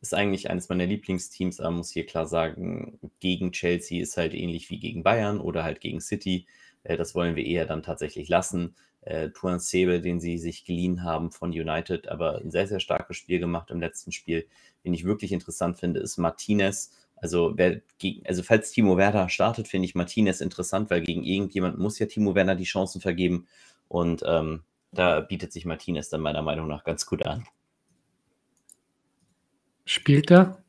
ist 0.00 0.14
eigentlich 0.14 0.50
eines 0.50 0.68
meiner 0.68 0.86
Lieblingsteams, 0.86 1.60
aber 1.60 1.70
muss 1.70 1.90
hier 1.90 2.06
klar 2.06 2.26
sagen, 2.26 2.98
gegen 3.20 3.52
Chelsea 3.52 4.02
ist 4.02 4.16
halt 4.16 4.34
ähnlich 4.34 4.70
wie 4.70 4.78
gegen 4.78 5.02
Bayern 5.02 5.40
oder 5.40 5.64
halt 5.64 5.80
gegen 5.80 6.00
City. 6.00 6.46
Äh, 6.82 6.96
das 6.96 7.14
wollen 7.14 7.36
wir 7.36 7.44
eher 7.46 7.66
dann 7.66 7.82
tatsächlich 7.82 8.28
lassen. 8.28 8.76
Äh, 9.02 9.30
Tuan 9.30 9.60
Sebe, 9.60 10.00
den 10.00 10.20
sie 10.20 10.36
sich 10.36 10.64
geliehen 10.64 11.04
haben 11.04 11.30
von 11.30 11.50
United, 11.50 12.08
aber 12.08 12.38
ein 12.38 12.50
sehr, 12.50 12.66
sehr 12.66 12.80
starkes 12.80 13.16
Spiel 13.16 13.38
gemacht 13.38 13.70
im 13.70 13.80
letzten 13.80 14.12
Spiel. 14.12 14.46
Den 14.84 14.94
ich 14.94 15.04
wirklich 15.04 15.32
interessant 15.32 15.78
finde, 15.78 16.00
ist 16.00 16.16
Martinez. 16.16 16.92
Also, 17.26 17.54
wer 17.56 17.80
also 18.24 18.44
falls 18.44 18.70
Timo 18.70 18.96
Werner 18.96 19.28
startet, 19.28 19.66
finde 19.66 19.86
ich 19.86 19.96
Martinez 19.96 20.40
interessant, 20.40 20.90
weil 20.90 21.00
gegen 21.00 21.24
irgendjemand 21.24 21.76
muss 21.76 21.98
ja 21.98 22.06
Timo 22.06 22.36
Werner 22.36 22.54
die 22.54 22.62
Chancen 22.62 23.00
vergeben. 23.00 23.48
Und 23.88 24.22
ähm, 24.24 24.62
da 24.92 25.18
bietet 25.22 25.52
sich 25.52 25.64
Martinez 25.66 26.08
dann 26.08 26.20
meiner 26.20 26.42
Meinung 26.42 26.68
nach 26.68 26.84
ganz 26.84 27.04
gut 27.04 27.26
an. 27.26 27.44
Spielt 29.84 30.30
er 30.30 30.62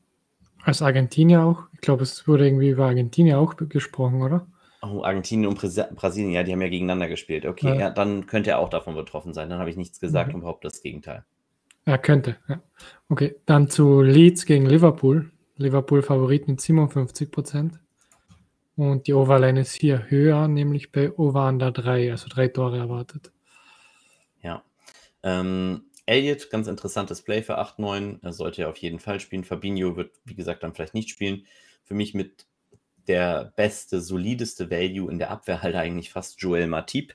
als 0.64 0.82
Argentinier 0.82 1.44
auch? 1.44 1.68
Ich 1.74 1.80
glaube, 1.80 2.02
es 2.02 2.26
wurde 2.26 2.44
irgendwie 2.46 2.70
über 2.70 2.86
Argentinier 2.86 3.38
auch 3.38 3.54
gesprochen, 3.56 4.20
oder? 4.20 4.48
Oh, 4.82 5.04
Argentinien 5.04 5.46
und 5.48 5.60
Bras 5.60 5.78
Brasilien, 5.94 6.32
ja, 6.32 6.42
die 6.42 6.52
haben 6.52 6.62
ja 6.62 6.68
gegeneinander 6.68 7.06
gespielt. 7.06 7.46
Okay, 7.46 7.68
Ja. 7.68 7.74
ja, 7.74 7.90
dann 7.90 8.26
könnte 8.26 8.50
er 8.50 8.58
auch 8.58 8.68
davon 8.68 8.96
betroffen 8.96 9.32
sein. 9.32 9.48
Dann 9.48 9.60
habe 9.60 9.70
ich 9.70 9.76
nichts 9.76 10.00
gesagt 10.00 10.30
Mhm. 10.30 10.34
und 10.36 10.40
behaupte 10.40 10.66
das 10.66 10.82
Gegenteil. 10.82 11.24
Er 11.84 11.98
könnte, 11.98 12.36
ja. 12.48 12.60
Okay, 13.08 13.36
dann 13.46 13.70
zu 13.70 14.02
Leeds 14.02 14.44
gegen 14.44 14.66
Liverpool. 14.66 15.30
Liverpool 15.58 16.02
Favorit 16.02 16.48
mit 16.48 16.60
57 16.60 17.30
Prozent. 17.30 17.78
Und 18.76 19.08
die 19.08 19.12
Overline 19.12 19.60
ist 19.60 19.72
hier 19.72 20.08
höher, 20.08 20.46
nämlich 20.46 20.92
bei 20.92 21.12
Over 21.12 21.48
Under 21.48 21.72
3, 21.72 22.12
also 22.12 22.28
drei 22.28 22.46
Tore 22.46 22.78
erwartet. 22.78 23.32
Ja. 24.40 24.62
Ähm, 25.24 25.82
Elliott, 26.06 26.48
ganz 26.50 26.68
interessantes 26.68 27.22
Play 27.22 27.42
für 27.42 27.58
8-9. 27.58 28.20
Er 28.22 28.32
sollte 28.32 28.62
ja 28.62 28.68
auf 28.70 28.76
jeden 28.76 29.00
Fall 29.00 29.18
spielen. 29.18 29.42
Fabinho 29.44 29.96
wird, 29.96 30.12
wie 30.24 30.36
gesagt, 30.36 30.62
dann 30.62 30.74
vielleicht 30.74 30.94
nicht 30.94 31.10
spielen. 31.10 31.44
Für 31.82 31.94
mich 31.94 32.14
mit 32.14 32.46
der 33.08 33.52
beste, 33.56 34.00
solideste 34.00 34.70
Value 34.70 35.10
in 35.10 35.18
der 35.18 35.30
Abwehr 35.30 35.60
halt 35.60 35.74
eigentlich 35.74 36.10
fast 36.10 36.40
Joel 36.40 36.68
Matip. 36.68 37.14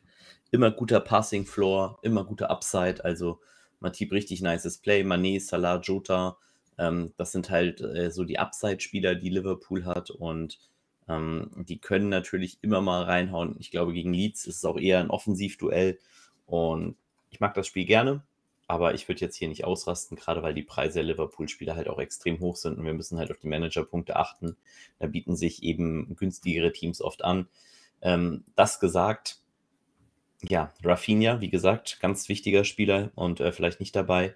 Immer 0.51 0.69
guter 0.69 0.99
Passing 0.99 1.45
Floor, 1.45 1.97
immer 2.01 2.25
guter 2.25 2.51
Upside. 2.51 3.06
Also 3.06 3.39
Matip 3.79 4.12
richtig 4.12 4.41
nices 4.41 4.79
Play. 4.79 5.03
Mané, 5.03 5.39
Salah, 5.39 5.79
Jota. 5.79 6.38
Ähm, 6.77 7.13
das 7.17 7.31
sind 7.31 7.49
halt 7.49 7.81
äh, 7.81 8.12
so 8.12 8.23
die 8.23 8.39
Upside-Spieler, 8.39 9.15
die 9.15 9.29
Liverpool 9.29 9.86
hat. 9.86 10.09
Und 10.09 10.59
ähm, 11.07 11.51
die 11.55 11.79
können 11.79 12.09
natürlich 12.09 12.57
immer 12.62 12.81
mal 12.81 13.03
reinhauen. 13.03 13.55
Ich 13.59 13.71
glaube, 13.71 13.93
gegen 13.93 14.13
Leeds 14.13 14.45
ist 14.45 14.57
es 14.57 14.65
auch 14.65 14.77
eher 14.77 14.99
ein 14.99 15.09
Offensivduell. 15.09 15.99
Und 16.45 16.95
ich 17.29 17.39
mag 17.39 17.53
das 17.55 17.67
Spiel 17.67 17.86
gerne, 17.86 18.23
aber 18.67 18.93
ich 18.93 19.07
würde 19.07 19.21
jetzt 19.21 19.36
hier 19.36 19.47
nicht 19.47 19.65
ausrasten, 19.65 20.17
gerade 20.17 20.43
weil 20.43 20.53
die 20.53 20.63
Preise 20.63 20.95
der 20.95 21.03
Liverpool-Spieler 21.03 21.75
halt 21.75 21.89
auch 21.89 21.99
extrem 21.99 22.39
hoch 22.39 22.55
sind 22.55 22.77
und 22.77 22.86
wir 22.86 22.93
müssen 22.93 23.17
halt 23.17 23.31
auf 23.31 23.39
die 23.39 23.47
Managerpunkte 23.47 24.15
achten. 24.15 24.55
Da 24.99 25.07
bieten 25.07 25.36
sich 25.36 25.63
eben 25.63 26.15
günstigere 26.15 26.71
Teams 26.71 27.01
oft 27.01 27.23
an. 27.23 27.47
Ähm, 28.01 28.43
das 28.55 28.79
gesagt, 28.79 29.39
ja, 30.41 30.73
Rafinha, 30.83 31.41
wie 31.41 31.49
gesagt, 31.49 31.99
ganz 32.01 32.29
wichtiger 32.29 32.63
Spieler 32.63 33.12
und 33.15 33.39
äh, 33.39 33.51
vielleicht 33.51 33.79
nicht 33.79 33.95
dabei. 33.95 34.36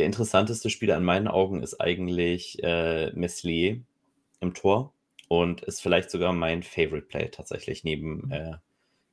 Der 0.00 0.06
interessanteste 0.06 0.70
Spieler 0.70 0.96
in 0.96 1.04
meinen 1.04 1.28
Augen 1.28 1.62
ist 1.62 1.78
eigentlich 1.78 2.56
äh, 2.62 3.12
Meslier 3.12 3.82
im 4.40 4.54
Tor 4.54 4.94
und 5.28 5.60
ist 5.60 5.82
vielleicht 5.82 6.10
sogar 6.10 6.32
mein 6.32 6.62
Favorite 6.62 7.06
Play 7.06 7.28
tatsächlich 7.28 7.84
neben 7.84 8.30
äh, 8.30 8.54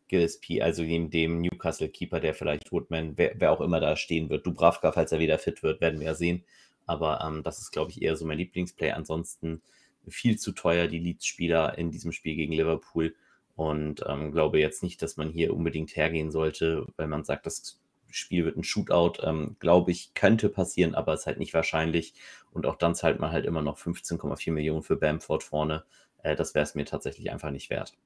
Gillespie, 0.08 0.62
also 0.62 0.84
neben 0.84 1.10
dem 1.10 1.41
Newcastle-Keeper, 1.41 2.21
der 2.21 2.34
vielleicht 2.34 2.71
Woodman, 2.71 3.17
wer, 3.17 3.34
wer, 3.36 3.52
auch 3.52 3.60
immer 3.60 3.82
da 3.82 3.97
stehen 3.97 4.30
wird. 4.30 4.45
Dubravka, 4.45 4.93
falls 4.93 5.12
er 5.12 5.19
wieder 5.19 5.38
fit 5.39 5.62
wird, 5.62 5.82
werden 5.82 6.00
wir 6.00 6.08
ja 6.08 6.15
sehen. 6.15 6.45
Aber 6.86 7.19
ähm, 7.19 7.43
das 7.43 7.60
ist, 7.60 7.71
glaube 7.71 7.91
ich, 7.91 8.02
eher 8.02 8.15
so 8.15 8.26
mein 8.26 8.38
Lieblingsplay. 8.38 8.91
Ansonsten 8.91 9.62
viel 10.08 10.39
zu 10.39 10.54
teuer, 10.54 10.88
die 10.88 11.00
Leeds-Spieler 11.00 11.78
in 11.78 11.91
diesem 11.91 12.13
Spiel 12.13 12.38
gegen 12.38 12.54
Liverpool. 12.54 13.13
Und 13.58 14.06
ähm, 14.08 14.32
glaube 14.32 14.60
jetzt 14.60 14.84
nicht, 14.84 15.02
dass 15.02 15.17
man 15.17 15.32
hier 15.32 15.54
unbedingt 15.54 15.97
hergehen 15.97 16.32
sollte, 16.32 16.88
weil 16.95 17.08
man 17.08 17.26
sagt, 17.26 17.45
das 17.45 17.78
Spiel 18.10 18.46
wird 18.46 18.58
ein 18.58 18.63
Shootout. 18.63 19.22
Ähm, 19.24 19.56
glaube 19.60 19.91
ich, 19.91 20.13
könnte 20.13 20.50
passieren, 20.50 20.96
aber 20.96 21.13
ist 21.13 21.28
halt 21.28 21.39
nicht 21.39 21.54
wahrscheinlich. 21.54 22.13
Und 22.52 22.65
auch 22.65 22.76
dann 22.76 22.96
zahlt 22.96 23.20
man 23.20 23.32
halt 23.32 23.46
immer 23.46 23.62
noch 23.62 23.78
15,4 23.78 24.52
Millionen 24.52 24.84
für 24.84 24.96
Bamford 24.96 25.43
vorne. 25.43 25.84
Äh, 26.24 26.36
das 26.36 26.56
wäre 26.56 26.63
es 26.63 26.76
mir 26.76 26.86
tatsächlich 26.86 27.32
einfach 27.32 27.52
nicht 27.52 27.70
wert. 27.70 27.98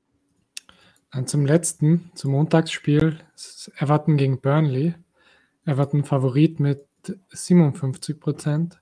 Dann 1.12 1.28
zum 1.28 1.46
letzten, 1.46 2.12
zum 2.16 2.32
Montagsspiel, 2.32 3.20
Everton 3.78 4.18
gegen 4.18 4.40
Burnley. 4.40 4.96
Everton 5.66 6.04
Favorit 6.04 6.60
mit 6.60 6.88
57 7.30 8.20
Prozent 8.20 8.82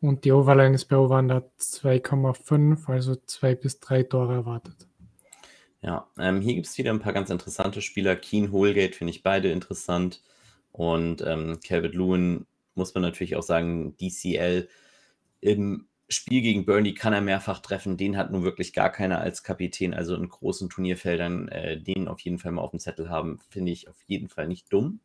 und 0.00 0.24
die 0.24 0.32
Overline 0.32 0.74
ist 0.74 0.86
bei 0.86 0.96
Over 0.96 1.18
2,5, 1.18 2.88
also 2.88 3.16
zwei 3.26 3.54
bis 3.54 3.80
drei 3.80 4.04
Tore 4.04 4.34
erwartet. 4.34 4.86
Ja, 5.80 6.08
ähm, 6.18 6.40
hier 6.40 6.54
gibt 6.54 6.66
es 6.66 6.78
wieder 6.78 6.90
ein 6.90 7.00
paar 7.00 7.12
ganz 7.12 7.30
interessante 7.30 7.82
Spieler. 7.82 8.16
Keen 8.16 8.52
Holgate 8.52 8.94
finde 8.94 9.12
ich 9.12 9.22
beide 9.22 9.50
interessant. 9.50 10.22
Und 10.78 11.22
ähm, 11.26 11.58
Calvert 11.66 11.96
Lewin 11.96 12.46
muss 12.76 12.94
man 12.94 13.02
natürlich 13.02 13.34
auch 13.34 13.42
sagen, 13.42 13.96
DCL 13.96 14.68
im 15.40 15.88
Spiel 16.08 16.40
gegen 16.40 16.66
Burnley 16.66 16.94
kann 16.94 17.12
er 17.12 17.20
mehrfach 17.20 17.58
treffen. 17.58 17.96
Den 17.96 18.16
hat 18.16 18.30
nun 18.30 18.44
wirklich 18.44 18.72
gar 18.72 18.92
keiner 18.92 19.18
als 19.18 19.42
Kapitän. 19.42 19.92
Also 19.92 20.14
in 20.14 20.28
großen 20.28 20.70
Turnierfeldern 20.70 21.48
äh, 21.48 21.80
den 21.82 22.06
auf 22.06 22.20
jeden 22.20 22.38
Fall 22.38 22.52
mal 22.52 22.62
auf 22.62 22.70
dem 22.70 22.78
Zettel 22.78 23.10
haben, 23.10 23.40
finde 23.50 23.72
ich 23.72 23.88
auf 23.88 24.00
jeden 24.06 24.28
Fall 24.28 24.46
nicht 24.46 24.72
dumm. 24.72 25.00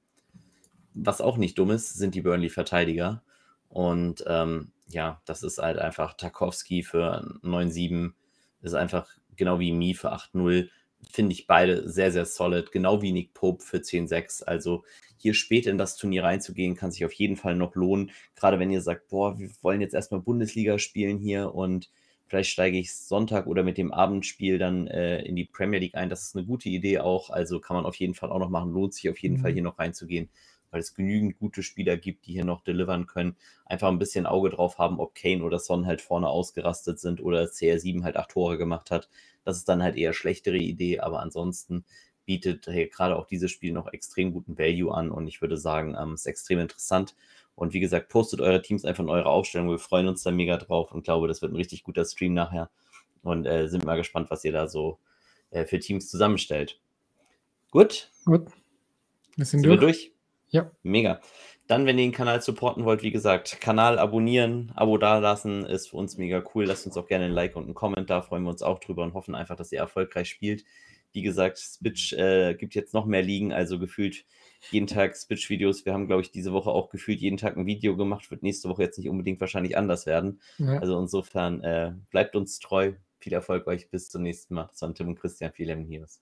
Was 0.93 1.21
auch 1.21 1.37
nicht 1.37 1.57
dumm 1.57 1.71
ist, 1.71 1.95
sind 1.95 2.13
die 2.13 2.21
Burnley-Verteidiger. 2.21 3.23
Und 3.67 4.23
ähm, 4.27 4.73
ja, 4.89 5.23
das 5.25 5.41
ist 5.41 5.57
halt 5.57 5.79
einfach 5.79 6.13
Tarkowski 6.13 6.83
für 6.83 7.35
9-7, 7.41 8.13
ist 8.61 8.75
einfach 8.75 9.09
genau 9.35 9.59
wie 9.59 9.71
Mi 9.71 9.95
für 9.95 10.13
8-0. 10.13 10.69
Finde 11.11 11.33
ich 11.33 11.47
beide 11.47 11.89
sehr, 11.89 12.11
sehr 12.11 12.25
solid. 12.25 12.71
Genau 12.71 13.01
wie 13.01 13.11
Nick 13.11 13.33
Pope 13.33 13.63
für 13.63 13.77
10-6. 13.77 14.43
Also 14.43 14.83
hier 15.17 15.33
spät 15.33 15.67
in 15.67 15.77
das 15.77 15.95
Turnier 15.95 16.23
reinzugehen, 16.23 16.75
kann 16.75 16.91
sich 16.91 17.05
auf 17.05 17.13
jeden 17.13 17.37
Fall 17.37 17.55
noch 17.55 17.75
lohnen. 17.75 18.11
Gerade 18.35 18.59
wenn 18.59 18.71
ihr 18.71 18.81
sagt, 18.81 19.07
boah, 19.07 19.39
wir 19.39 19.49
wollen 19.61 19.81
jetzt 19.81 19.93
erstmal 19.93 20.19
Bundesliga 20.19 20.77
spielen 20.79 21.17
hier 21.17 21.55
und 21.55 21.89
vielleicht 22.27 22.49
steige 22.49 22.77
ich 22.77 22.93
Sonntag 22.93 23.47
oder 23.47 23.63
mit 23.63 23.77
dem 23.77 23.93
Abendspiel 23.93 24.57
dann 24.57 24.87
äh, 24.87 25.21
in 25.21 25.35
die 25.35 25.45
Premier 25.45 25.79
League 25.79 25.95
ein. 25.95 26.09
Das 26.09 26.23
ist 26.23 26.35
eine 26.35 26.45
gute 26.45 26.67
Idee 26.67 26.99
auch. 26.99 27.29
Also 27.29 27.59
kann 27.59 27.75
man 27.75 27.85
auf 27.85 27.95
jeden 27.95 28.15
Fall 28.15 28.31
auch 28.31 28.39
noch 28.39 28.49
machen. 28.49 28.73
Lohnt 28.73 28.93
sich 28.93 29.09
auf 29.09 29.17
jeden 29.19 29.37
mhm. 29.37 29.41
Fall 29.41 29.53
hier 29.53 29.63
noch 29.63 29.79
reinzugehen, 29.79 30.29
weil 30.73 30.81
es 30.81 30.95
genügend 30.95 31.37
gute 31.37 31.63
Spieler 31.63 31.97
gibt, 31.97 32.25
die 32.25 32.33
hier 32.33 32.45
noch 32.45 32.61
delivern 32.61 33.05
können. 33.05 33.37
Einfach 33.65 33.89
ein 33.89 33.99
bisschen 33.99 34.25
Auge 34.25 34.49
drauf 34.49 34.79
haben, 34.79 34.99
ob 34.99 35.13
Kane 35.15 35.43
oder 35.43 35.59
Son 35.59 35.85
halt 35.85 36.01
vorne 36.01 36.27
ausgerastet 36.27 36.99
sind 36.99 37.21
oder 37.21 37.43
CR7 37.43 38.03
halt 38.03 38.17
acht 38.17 38.31
Tore 38.31 38.57
gemacht 38.57 38.91
hat. 38.91 39.07
Das 39.45 39.57
ist 39.57 39.69
dann 39.69 39.83
halt 39.83 39.95
eher 39.95 40.13
schlechtere 40.13 40.57
Idee, 40.57 40.99
aber 40.99 41.21
ansonsten 41.21 41.85
bietet 42.25 42.67
hey, 42.67 42.87
gerade 42.87 43.15
auch 43.17 43.27
dieses 43.27 43.51
Spiel 43.51 43.71
noch 43.71 43.91
extrem 43.93 44.33
guten 44.33 44.57
Value 44.57 44.93
an 44.93 45.11
und 45.11 45.27
ich 45.27 45.41
würde 45.41 45.57
sagen, 45.57 45.95
ähm, 45.99 46.15
ist 46.15 46.25
extrem 46.25 46.59
interessant. 46.59 47.15
Und 47.55 47.73
wie 47.73 47.79
gesagt, 47.79 48.09
postet 48.09 48.41
eure 48.41 48.61
Teams 48.61 48.83
einfach 48.83 49.03
in 49.03 49.09
eure 49.09 49.27
Aufstellung. 49.29 49.69
Wir 49.69 49.77
freuen 49.77 50.07
uns 50.07 50.23
da 50.23 50.31
mega 50.31 50.57
drauf 50.57 50.91
und 50.91 51.03
glaube, 51.03 51.27
das 51.27 51.41
wird 51.43 51.51
ein 51.51 51.57
richtig 51.57 51.83
guter 51.83 52.03
Stream 52.03 52.33
nachher. 52.33 52.71
Und 53.21 53.45
äh, 53.45 53.67
sind 53.67 53.85
mal 53.85 53.95
gespannt, 53.95 54.31
was 54.31 54.43
ihr 54.43 54.51
da 54.51 54.67
so 54.67 54.97
äh, 55.51 55.65
für 55.65 55.79
Teams 55.79 56.09
zusammenstellt. 56.09 56.79
Gut. 57.69 58.11
Gut. 58.25 58.47
Wir 59.35 59.45
sind, 59.45 59.61
Sind 59.61 59.69
wir 59.69 59.77
durch. 59.77 60.13
Ja. 60.53 60.71
Mega. 60.83 61.19
Dann, 61.67 61.85
wenn 61.85 61.97
ihr 61.97 62.05
den 62.05 62.11
Kanal 62.11 62.41
supporten 62.41 62.85
wollt, 62.85 63.01
wie 63.03 63.11
gesagt, 63.11 63.59
Kanal 63.59 63.97
abonnieren, 63.97 64.71
Abo 64.75 64.97
dalassen, 64.97 65.65
ist 65.65 65.89
für 65.89 65.97
uns 65.97 66.17
mega 66.17 66.43
cool. 66.53 66.65
Lasst 66.65 66.85
uns 66.85 66.95
auch 66.95 67.07
gerne 67.07 67.25
ein 67.25 67.31
Like 67.31 67.55
und 67.55 67.63
einen 67.63 67.73
Comment 67.73 68.09
da, 68.09 68.21
freuen 68.21 68.43
wir 68.43 68.51
uns 68.51 68.61
auch 68.61 68.79
drüber 68.79 69.03
und 69.03 69.13
hoffen 69.13 69.33
einfach, 69.33 69.55
dass 69.55 69.71
ihr 69.71 69.79
erfolgreich 69.79 70.29
spielt. 70.29 70.63
Wie 71.11 71.23
gesagt, 71.23 71.57
Spitch 71.59 72.13
äh, 72.13 72.53
gibt 72.55 72.75
jetzt 72.75 72.93
noch 72.93 73.05
mehr 73.05 73.21
Ligen, 73.21 73.51
also 73.51 73.79
gefühlt 73.79 74.25
jeden 74.71 74.87
Tag 74.87 75.15
Spitch-Videos. 75.15 75.85
Wir 75.85 75.93
haben, 75.93 76.07
glaube 76.07 76.21
ich, 76.21 76.31
diese 76.31 76.53
Woche 76.53 76.69
auch 76.69 76.89
gefühlt 76.89 77.19
jeden 77.19 77.37
Tag 77.37 77.57
ein 77.57 77.65
Video 77.65 77.95
gemacht. 77.95 78.29
Wird 78.29 78.43
nächste 78.43 78.69
Woche 78.69 78.83
jetzt 78.83 78.97
nicht 78.97 79.09
unbedingt 79.09 79.39
wahrscheinlich 79.39 79.77
anders 79.77 80.05
werden. 80.05 80.41
Ja. 80.57 80.79
Also 80.79 80.99
insofern 80.99 81.63
äh, 81.63 81.93
bleibt 82.11 82.35
uns 82.35 82.59
treu. 82.59 82.93
Viel 83.19 83.33
Erfolg 83.33 83.67
euch. 83.67 83.89
Bis 83.89 84.09
zum 84.09 84.21
nächsten 84.21 84.53
Mal. 84.53 84.67
Das 84.71 84.81
waren 84.81 84.95
Tim 84.95 85.07
und 85.07 85.19
Christian. 85.19 85.51
Viel 85.51 85.69
Heroes. 85.69 86.21